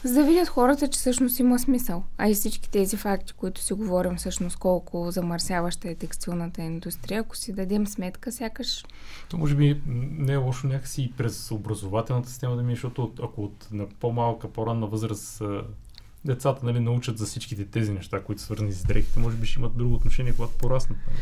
за 0.03 0.13
да 0.13 0.23
видят 0.23 0.47
хората, 0.47 0.87
че 0.87 0.99
всъщност 0.99 1.39
има 1.39 1.59
смисъл. 1.59 2.03
А 2.17 2.29
и 2.29 2.33
всички 2.33 2.69
тези 2.69 2.97
факти, 2.97 3.33
които 3.33 3.61
си 3.61 3.73
говорим 3.73 4.15
всъщност 4.15 4.57
колко 4.57 5.11
замърсяваща 5.11 5.89
е 5.89 5.95
текстилната 5.95 6.61
индустрия, 6.61 7.21
ако 7.21 7.37
си 7.37 7.53
дадем 7.53 7.87
сметка, 7.87 8.31
сякаш... 8.31 8.85
То 9.29 9.37
може 9.37 9.55
би 9.55 9.81
не 10.17 10.33
е 10.33 10.37
лошо 10.37 10.67
някакси 10.67 11.01
и 11.01 11.11
през 11.17 11.51
образователната 11.51 12.29
система 12.29 12.55
да 12.55 12.63
ми, 12.63 12.73
защото 12.73 13.11
ако 13.23 13.43
от 13.43 13.67
на 13.71 13.87
по-малка, 13.99 14.47
по-ранна 14.47 14.87
възраст 14.87 15.41
децата 16.25 16.65
нали, 16.65 16.79
научат 16.79 17.17
за 17.17 17.25
всичките 17.25 17.65
тези 17.65 17.91
неща, 17.91 18.23
които 18.23 18.41
свързани 18.41 18.71
с 18.71 18.83
дрехите, 18.83 19.19
може 19.19 19.37
би 19.37 19.47
ще 19.47 19.59
имат 19.59 19.77
друго 19.77 19.95
отношение, 19.95 20.33
когато 20.33 20.57
пораснат. 20.57 20.97
Нали? 21.07 21.17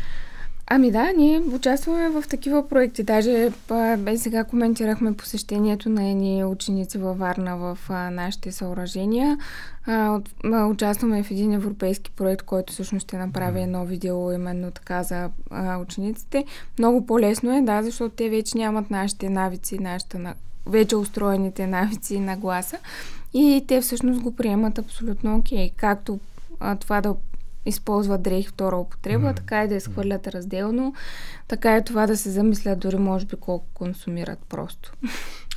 Ами 0.74 0.90
да, 0.90 1.12
ние 1.16 1.40
участваме 1.40 2.08
в 2.08 2.24
такива 2.28 2.68
проекти. 2.68 3.02
Даже 3.02 3.50
бе, 3.98 4.18
сега 4.18 4.44
коментирахме 4.44 5.16
посещението 5.16 5.88
на 5.88 6.04
едни 6.04 6.44
ученици 6.44 6.98
във 6.98 7.18
Варна 7.18 7.56
в 7.56 7.78
а, 7.88 8.10
нашите 8.10 8.52
съоръжения. 8.52 9.38
А, 9.86 10.10
от, 10.10 10.30
а, 10.44 10.66
участваме 10.66 11.22
в 11.22 11.30
един 11.30 11.52
европейски 11.52 12.10
проект, 12.10 12.42
който 12.42 12.72
всъщност 12.72 13.06
ще 13.06 13.18
направи 13.18 13.60
едно 13.60 13.84
видео 13.84 14.32
именно 14.32 14.70
така 14.70 15.02
за 15.02 15.30
а, 15.50 15.78
учениците. 15.78 16.44
Много 16.78 17.06
по-лесно 17.06 17.56
е, 17.56 17.62
да, 17.62 17.82
защото 17.82 18.14
те 18.14 18.30
вече 18.30 18.58
нямат 18.58 18.90
нашите 18.90 19.30
навици, 19.30 19.78
нашата 19.78 20.18
на... 20.18 20.34
вече 20.66 20.96
устроените 20.96 21.66
навици 21.66 22.20
на 22.20 22.36
гласа. 22.36 22.78
И 23.34 23.64
те 23.68 23.80
всъщност 23.80 24.20
го 24.20 24.36
приемат 24.36 24.78
абсолютно 24.78 25.36
окей. 25.36 25.70
Okay. 25.70 25.76
Както 25.76 26.20
а, 26.60 26.76
това 26.76 27.00
да 27.00 27.14
използват 27.66 28.22
дрехи 28.22 28.48
втора 28.48 28.76
употреба, 28.76 29.26
mm. 29.26 29.36
така 29.36 29.64
и 29.64 29.68
да 29.68 29.74
изхвърлят 29.74 30.26
разделно, 30.26 30.94
така 31.48 31.76
и 31.76 31.84
това 31.84 32.06
да 32.06 32.16
се 32.16 32.30
замислят 32.30 32.80
дори 32.80 32.96
може 32.96 33.26
би 33.26 33.36
колко 33.36 33.66
консумират 33.74 34.38
просто. 34.48 34.92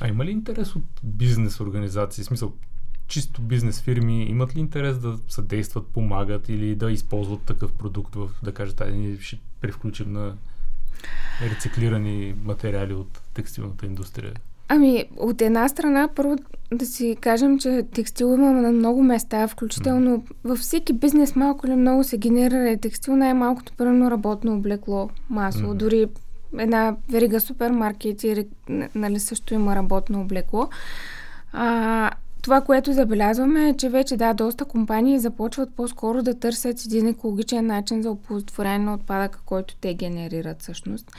А 0.00 0.08
има 0.08 0.24
ли 0.24 0.30
интерес 0.30 0.76
от 0.76 0.84
бизнес 1.02 1.60
организации? 1.60 2.24
В 2.24 2.26
смисъл, 2.26 2.52
чисто 3.06 3.42
бизнес 3.42 3.80
фирми 3.80 4.24
имат 4.24 4.56
ли 4.56 4.60
интерес 4.60 4.98
да 4.98 5.18
съдействат, 5.28 5.86
помагат 5.86 6.48
или 6.48 6.74
да 6.74 6.92
използват 6.92 7.40
такъв 7.42 7.72
продукт 7.72 8.14
в, 8.14 8.30
да 8.42 8.54
кажат, 8.54 8.80
айде 8.80 8.96
ние 8.96 9.18
ще 9.20 9.38
превключим 9.60 10.12
на 10.12 10.34
рециклирани 11.42 12.34
материали 12.44 12.94
от 12.94 13.20
текстилната 13.34 13.86
индустрия? 13.86 14.34
Ами, 14.68 15.04
от 15.16 15.42
една 15.42 15.68
страна, 15.68 16.08
първо 16.14 16.36
да 16.72 16.86
си 16.86 17.16
кажем, 17.20 17.58
че 17.58 17.82
текстил 17.94 18.26
имаме 18.26 18.60
на 18.60 18.72
много 18.72 19.02
места, 19.02 19.48
включително 19.48 20.24
във 20.44 20.58
всеки 20.58 20.92
бизнес 20.92 21.36
малко 21.36 21.66
или 21.66 21.74
много 21.76 22.04
се 22.04 22.18
генерира 22.18 22.76
текстил, 22.76 23.16
най-малкото 23.16 23.72
първо 23.76 24.10
работно 24.10 24.54
облекло, 24.54 25.10
масло, 25.30 25.68
mm-hmm. 25.68 25.74
дори 25.74 26.06
една 26.58 26.96
верига 27.10 27.40
супермаркети, 27.40 28.46
нали, 28.94 29.20
също 29.20 29.54
има 29.54 29.76
работно 29.76 30.20
облекло. 30.20 30.68
А, 31.52 32.10
това, 32.46 32.60
което 32.60 32.92
забелязваме 32.92 33.68
е, 33.68 33.76
че 33.76 33.88
вече 33.88 34.16
да, 34.16 34.34
доста 34.34 34.64
компании 34.64 35.18
започват 35.18 35.74
по-скоро 35.76 36.22
да 36.22 36.38
търсят 36.38 36.84
един 36.84 37.06
екологичен 37.06 37.66
начин 37.66 38.02
за 38.02 38.10
оползотворение 38.10 38.78
на 38.78 38.94
отпадъка, 38.94 39.40
който 39.46 39.76
те 39.80 39.94
генерират 39.94 40.62
всъщност. 40.62 41.12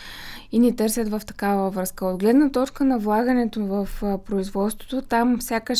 И 0.52 0.60
ни 0.60 0.76
търсят 0.76 1.10
в 1.10 1.22
такава 1.26 1.70
връзка. 1.70 2.06
От 2.06 2.20
гледна 2.20 2.50
точка 2.50 2.84
на 2.84 3.00
влагането 3.00 3.66
в 3.66 3.90
производството, 4.26 5.02
там 5.02 5.42
сякаш 5.42 5.80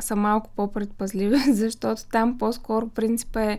са 0.00 0.16
малко 0.16 0.50
по-предпазливи, 0.56 1.38
защото 1.52 2.02
там 2.12 2.38
по-скоро 2.38 2.88
принципа 2.88 3.42
е 3.42 3.58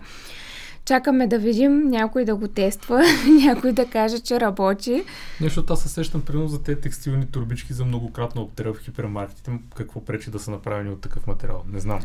Чакаме 0.86 1.28
да 1.28 1.40
видим 1.40 1.90
някой 1.90 2.26
да 2.26 2.36
го 2.36 2.48
тества, 2.48 3.04
някой 3.46 3.72
да 3.72 3.86
каже, 3.86 4.20
че 4.20 4.40
работи. 4.40 5.04
Нещо, 5.42 5.66
аз 5.70 5.84
се 5.84 5.90
сещам 5.90 6.22
примерно 6.22 6.48
за 6.48 6.64
тези 6.64 6.82
текстилни 6.82 7.26
турбички 7.26 7.74
за 7.74 7.86
многократна 7.86 8.42
употреба 8.42 8.74
в 8.74 8.80
хипермаркетите. 8.80 9.52
Какво 9.76 10.06
пречи 10.06 10.32
да 10.32 10.40
са 10.40 10.52
направени 10.52 10.90
от 10.90 11.02
такъв 11.02 11.28
материал? 11.28 11.64
Не 11.74 11.80
знам. 11.80 12.00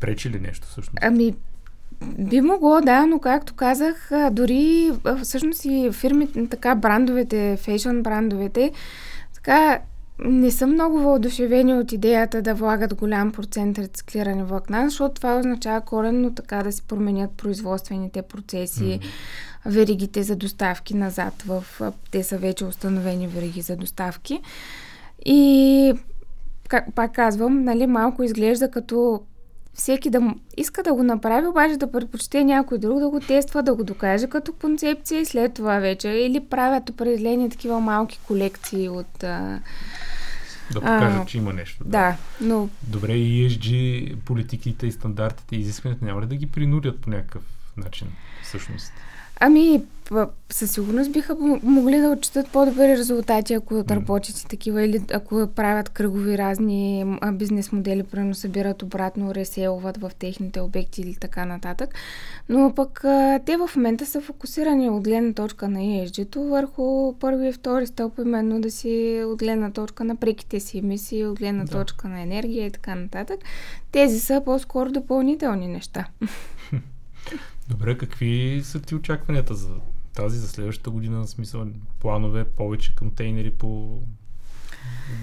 Пречи 0.00 0.30
ли 0.30 0.40
нещо 0.40 0.66
всъщност? 0.66 0.98
Ами, 1.02 1.34
би 2.18 2.40
могло, 2.40 2.80
да, 2.80 3.06
но 3.06 3.18
както 3.18 3.54
казах, 3.54 4.10
дори 4.32 4.92
всъщност 5.22 5.64
и 5.64 5.90
фирмите, 5.92 6.48
така 6.48 6.74
брандовете, 6.74 7.58
фейшн 7.60 8.00
брандовете, 8.00 8.72
така 9.34 9.80
не 10.24 10.50
са 10.50 10.66
много 10.66 10.98
въодушевени 10.98 11.74
от 11.74 11.92
идеята 11.92 12.42
да 12.42 12.54
влагат 12.54 12.94
голям 12.94 13.32
процент 13.32 13.78
рециклирани 13.78 14.42
влакна, 14.42 14.90
защото 14.90 15.14
това 15.14 15.38
означава 15.38 15.80
коренно 15.80 16.34
така 16.34 16.62
да 16.62 16.72
се 16.72 16.82
променят 16.82 17.30
производствените 17.30 18.22
процеси, 18.22 18.84
mm-hmm. 18.84 19.02
веригите 19.66 20.22
за 20.22 20.36
доставки 20.36 20.94
назад. 20.94 21.42
В, 21.42 21.64
те 22.10 22.22
са 22.22 22.38
вече 22.38 22.64
установени 22.64 23.26
вериги 23.26 23.60
за 23.60 23.76
доставки. 23.76 24.40
И 25.24 25.92
пак 26.94 27.12
казвам, 27.12 27.64
нали, 27.64 27.86
малко 27.86 28.22
изглежда 28.22 28.70
като 28.70 29.22
всеки 29.74 30.10
да 30.10 30.34
иска 30.56 30.82
да 30.82 30.94
го 30.94 31.02
направи, 31.02 31.46
обаче 31.46 31.76
да 31.76 31.92
предпочете 31.92 32.44
някой 32.44 32.78
друг 32.78 32.98
да 32.98 33.10
го 33.10 33.20
тества, 33.20 33.62
да 33.62 33.74
го 33.74 33.84
докаже 33.84 34.26
като 34.26 34.52
концепция 34.52 35.20
и 35.20 35.26
след 35.26 35.54
това 35.54 35.78
вече. 35.78 36.08
Или 36.08 36.40
правят 36.40 36.90
определени 36.90 37.50
такива 37.50 37.80
малки 37.80 38.20
колекции 38.26 38.88
от... 38.88 39.24
А, 39.24 39.60
да 40.72 40.80
покажат, 40.80 41.22
а, 41.22 41.26
че 41.26 41.38
има 41.38 41.52
нещо. 41.52 41.84
Да. 41.84 41.90
да, 41.90 42.16
но... 42.40 42.68
Добре, 42.82 43.12
ESG 43.12 44.16
политиките 44.16 44.86
и 44.86 44.92
стандартите 44.92 45.56
и 45.56 45.60
изискванията 45.60 46.04
няма 46.04 46.22
ли 46.22 46.26
да 46.26 46.36
ги 46.36 46.46
принудят 46.46 47.00
по 47.00 47.10
някакъв 47.10 47.42
начин, 47.76 48.08
всъщност? 48.42 48.92
Ами, 49.40 49.82
със 50.50 50.70
сигурност 50.70 51.12
биха 51.12 51.36
могли 51.62 51.98
да 51.98 52.08
отчитат 52.08 52.48
по-добри 52.48 52.88
резултати, 52.88 53.54
ако 53.54 53.74
mm. 53.74 53.90
работят 53.90 54.38
и 54.38 54.46
такива, 54.46 54.84
или 54.84 55.02
ако 55.12 55.46
правят 55.54 55.88
кръгови 55.88 56.38
разни 56.38 57.18
бизнес 57.32 57.72
модели, 57.72 58.02
примерно 58.02 58.34
събират 58.34 58.82
обратно, 58.82 59.34
реселват 59.34 59.96
в 59.96 60.10
техните 60.18 60.60
обекти 60.60 61.00
или 61.00 61.14
така 61.14 61.44
нататък. 61.44 61.94
Но 62.48 62.72
пък 62.74 63.00
те 63.46 63.56
в 63.56 63.70
момента 63.76 64.06
са 64.06 64.20
фокусирани 64.20 64.90
от 64.90 65.04
гледна 65.04 65.32
точка 65.32 65.68
на 65.68 65.78
ESG-то 65.78 66.42
върху 66.42 67.14
първи 67.20 67.48
и 67.48 67.52
втори 67.52 67.86
стълб, 67.86 68.18
именно 68.18 68.60
да 68.60 68.70
си 68.70 69.22
от 69.26 69.38
гледна 69.38 69.70
точка 69.70 70.04
на 70.04 70.16
преките 70.16 70.60
си 70.60 70.78
емисии, 70.78 71.26
от 71.26 71.38
гледна 71.38 71.64
да. 71.64 71.72
точка 71.72 72.08
на 72.08 72.20
енергия 72.20 72.66
и 72.66 72.70
така 72.70 72.94
нататък. 72.94 73.40
Тези 73.92 74.20
са 74.20 74.42
по-скоро 74.44 74.92
допълнителни 74.92 75.68
неща. 75.68 76.06
Добре, 77.68 77.98
какви 77.98 78.60
са 78.64 78.80
ти 78.80 78.94
очакванията 78.94 79.54
за 79.54 79.68
тази, 80.14 80.38
за 80.38 80.48
следващата 80.48 80.90
година, 80.90 81.20
в 81.20 81.30
смисъл 81.30 81.66
планове, 82.00 82.44
повече 82.44 82.96
контейнери 82.96 83.50
по 83.50 83.98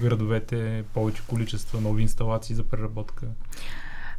градовете, 0.01 0.83
повече 0.93 1.21
количества, 1.27 1.81
нови 1.81 2.01
инсталации 2.01 2.55
за 2.55 2.63
преработка? 2.63 3.25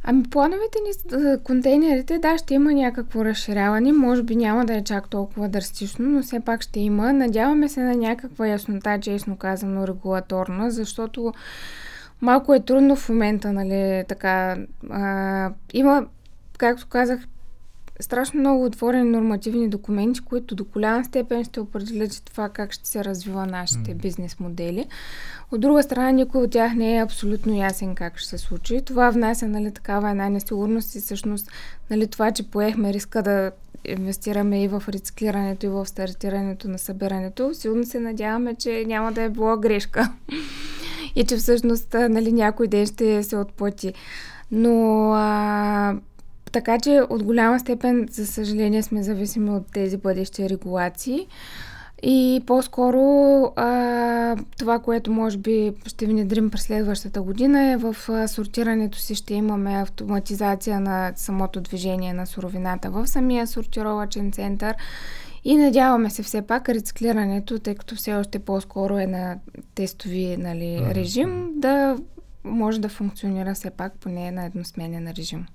Ами 0.03 0.23
плановете 0.23 0.77
ни 0.85 1.19
за 1.21 1.39
контейнерите, 1.43 2.19
да, 2.19 2.37
ще 2.37 2.53
има 2.53 2.73
някакво 2.73 3.25
разширяване. 3.25 3.93
Може 3.93 4.23
би 4.23 4.35
няма 4.35 4.65
да 4.65 4.75
е 4.75 4.83
чак 4.83 5.09
толкова 5.09 5.49
драстично, 5.49 6.05
но 6.09 6.21
все 6.23 6.39
пак 6.39 6.61
ще 6.61 6.79
има. 6.79 7.13
Надяваме 7.13 7.69
се 7.69 7.79
на 7.79 7.95
някаква 7.95 8.47
яснота, 8.47 8.99
честно 8.99 9.37
казано, 9.37 9.87
регулаторна, 9.87 10.71
защото 10.71 11.33
малко 12.21 12.53
е 12.53 12.59
трудно 12.59 12.95
в 12.95 13.09
момента, 13.09 13.53
нали, 13.53 14.03
така. 14.07 14.57
А, 14.89 15.51
има, 15.73 16.05
както 16.57 16.87
казах, 16.87 17.19
страшно 17.99 18.39
много 18.39 18.65
отворени 18.65 19.09
нормативни 19.09 19.69
документи, 19.69 20.19
които 20.19 20.55
до 20.55 20.63
голяма 20.63 21.05
степен 21.05 21.43
ще 21.43 21.59
определят 21.59 22.21
това 22.25 22.49
как 22.49 22.71
ще 22.71 22.87
се 22.87 23.05
развива 23.05 23.45
нашите 23.45 23.91
mm. 23.91 23.95
бизнес 23.95 24.39
модели. 24.39 24.85
От 25.51 25.61
друга 25.61 25.83
страна, 25.83 26.11
никой 26.11 26.41
от 26.41 26.51
тях 26.51 26.73
не 26.75 26.97
е 26.97 27.03
абсолютно 27.03 27.55
ясен 27.55 27.95
как 27.95 28.17
ще 28.17 28.29
се 28.29 28.37
случи. 28.37 28.81
Това 28.85 29.09
внася 29.09 29.47
нали, 29.47 29.71
такава 29.71 30.09
една 30.09 30.29
несигурност 30.29 30.95
и 30.95 30.99
всъщност 30.99 31.51
нали, 31.89 32.07
това, 32.07 32.31
че 32.31 32.49
поехме 32.49 32.93
риска 32.93 33.23
да 33.23 33.51
инвестираме 33.85 34.63
и 34.63 34.67
в 34.67 34.83
рециклирането, 34.89 35.65
и 35.65 35.69
в 35.69 35.85
стартирането 35.85 36.67
на 36.67 36.79
събирането, 36.79 37.53
силно 37.53 37.85
се 37.85 37.99
надяваме, 37.99 38.55
че 38.55 38.83
няма 38.87 39.11
да 39.11 39.21
е 39.21 39.29
било 39.29 39.57
грешка 39.57 40.13
и 41.15 41.23
че 41.23 41.37
всъщност 41.37 41.93
нали, 41.93 42.31
някой 42.31 42.67
ден 42.67 42.85
ще 42.85 43.23
се 43.23 43.37
отплати. 43.37 43.93
Но 44.51 45.11
а, 45.13 45.95
така 46.57 46.79
че 46.79 47.01
от 47.09 47.23
голяма 47.23 47.59
степен, 47.59 48.07
за 48.11 48.27
съжаление, 48.27 48.83
сме 48.83 49.03
зависими 49.03 49.49
от 49.49 49.71
тези 49.71 49.97
бъдещи 49.97 50.49
регулации. 50.49 51.27
И 52.03 52.43
по-скоро 52.45 53.01
а, 53.55 54.35
това, 54.57 54.79
което 54.79 55.11
може 55.11 55.37
би 55.37 55.73
ще 55.85 56.05
внедрим 56.05 56.49
през 56.49 56.61
следващата 56.61 57.21
година 57.21 57.71
е 57.71 57.77
в 57.77 57.95
сортирането 58.27 58.97
си. 58.97 59.15
Ще 59.15 59.33
имаме 59.33 59.81
автоматизация 59.81 60.79
на 60.79 61.13
самото 61.15 61.61
движение 61.61 62.13
на 62.13 62.25
суровината 62.25 62.89
в 62.89 63.07
самия 63.07 63.47
сортировачен 63.47 64.31
център. 64.31 64.75
И 65.43 65.57
надяваме 65.57 66.09
се 66.09 66.23
все 66.23 66.41
пак 66.41 66.69
рециклирането, 66.69 67.59
тъй 67.59 67.75
като 67.75 67.95
все 67.95 68.13
още 68.13 68.39
по-скоро 68.39 68.97
е 68.97 69.07
на 69.07 69.37
тестови 69.75 70.37
нали, 70.37 70.81
режим, 70.95 71.49
да 71.55 71.97
може 72.43 72.81
да 72.81 72.89
функционира 72.89 73.53
все 73.53 73.69
пак 73.69 73.93
поне 73.99 74.31
на 74.31 74.45
едносменен 74.45 75.13
режим 75.17 75.45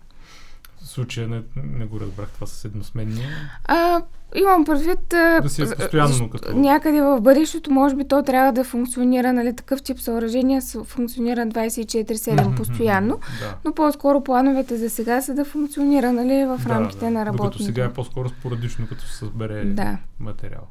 случая 0.85 1.29
не, 1.29 1.43
не 1.57 1.85
го 1.85 2.01
разбрах 2.01 2.29
това 2.29 2.47
с 2.47 2.65
едносменния. 2.65 3.29
А, 3.65 4.03
имам 4.35 4.65
предвид... 4.65 4.99
Да 5.09 5.49
си 5.49 5.63
е 5.63 5.67
постоянно 5.77 6.31
като... 6.31 6.57
Някъде 6.57 7.01
в 7.01 7.21
бъдещето, 7.21 7.71
може 7.73 7.97
би, 7.97 8.09
то 8.09 8.23
трябва 8.23 8.53
да 8.53 8.65
функционира, 8.65 9.33
нали, 9.33 9.57
такъв 9.57 9.83
тип 9.83 10.01
съоръжения 10.01 10.63
функционира 10.85 11.41
24-7 11.41 12.57
постоянно, 12.57 13.19
да. 13.41 13.57
но 13.65 13.75
по-скоро 13.75 14.25
плановете 14.25 14.77
за 14.77 14.91
сега 14.91 15.23
са 15.23 15.35
да 15.35 15.45
функционира, 15.45 16.13
нали, 16.13 16.45
в 16.45 16.61
да, 16.63 16.69
рамките 16.69 17.05
да. 17.05 17.11
на 17.11 17.27
работното. 17.27 17.59
Докато 17.59 17.65
сега 17.65 17.85
е 17.85 17.93
по-скоро 17.93 18.29
спорадично, 18.29 18.87
като 18.89 19.07
се 19.07 19.17
събере 19.17 19.65
да. 19.65 19.99
материал. 20.21 20.63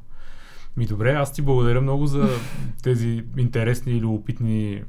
Ми 0.76 0.86
добре, 0.86 1.12
аз 1.12 1.32
ти 1.32 1.42
благодаря 1.42 1.80
много 1.80 2.06
за 2.06 2.28
тези 2.82 3.24
интересни 3.38 3.92
или 3.92 4.04
опитни 4.04 4.82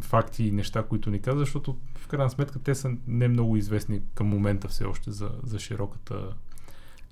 факти 0.00 0.44
и 0.44 0.52
неща, 0.52 0.82
които 0.82 1.10
ни 1.10 1.20
каза, 1.20 1.38
защото 1.38 1.76
в 1.98 2.08
крайна 2.08 2.30
сметка 2.30 2.58
те 2.58 2.74
са 2.74 2.90
не 3.06 3.28
много 3.28 3.56
известни 3.56 4.00
към 4.14 4.26
момента 4.26 4.68
все 4.68 4.84
още 4.84 5.10
за, 5.10 5.30
за 5.42 5.58
широката 5.58 6.34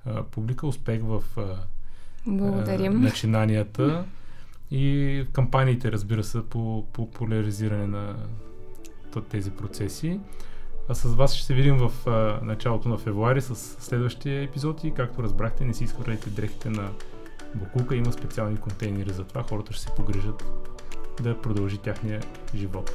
а, 0.04 0.22
публика. 0.22 0.66
Успех 0.66 1.00
в 1.02 1.22
а, 1.36 1.56
начинанията 2.90 4.04
и 4.70 5.24
кампаниите, 5.32 5.92
разбира 5.92 6.24
се, 6.24 6.42
по, 6.42 6.86
по 6.92 7.10
популяризиране 7.10 7.86
на 7.86 8.16
тези 9.28 9.50
процеси. 9.50 10.20
А 10.88 10.94
с 10.94 11.14
вас 11.14 11.34
ще 11.34 11.46
се 11.46 11.54
видим 11.54 11.76
в 11.76 12.06
а, 12.06 12.40
началото 12.44 12.88
на 12.88 12.98
февруари 12.98 13.40
с 13.40 13.54
следващия 13.56 14.42
епизод 14.42 14.84
и 14.84 14.94
както 14.94 15.22
разбрахте, 15.22 15.64
не 15.64 15.74
си 15.74 15.84
изхвърляйте 15.84 16.30
дрехите 16.30 16.70
на 16.70 16.90
буклука, 17.54 17.96
има 17.96 18.12
специални 18.12 18.56
контейнери 18.56 19.12
за 19.12 19.24
това, 19.24 19.42
хората 19.42 19.72
ще 19.72 19.82
се 19.82 19.94
погрижат 19.96 20.44
да 21.22 21.40
продължи 21.40 21.78
тяхния 21.78 22.20
живот. 22.54 22.90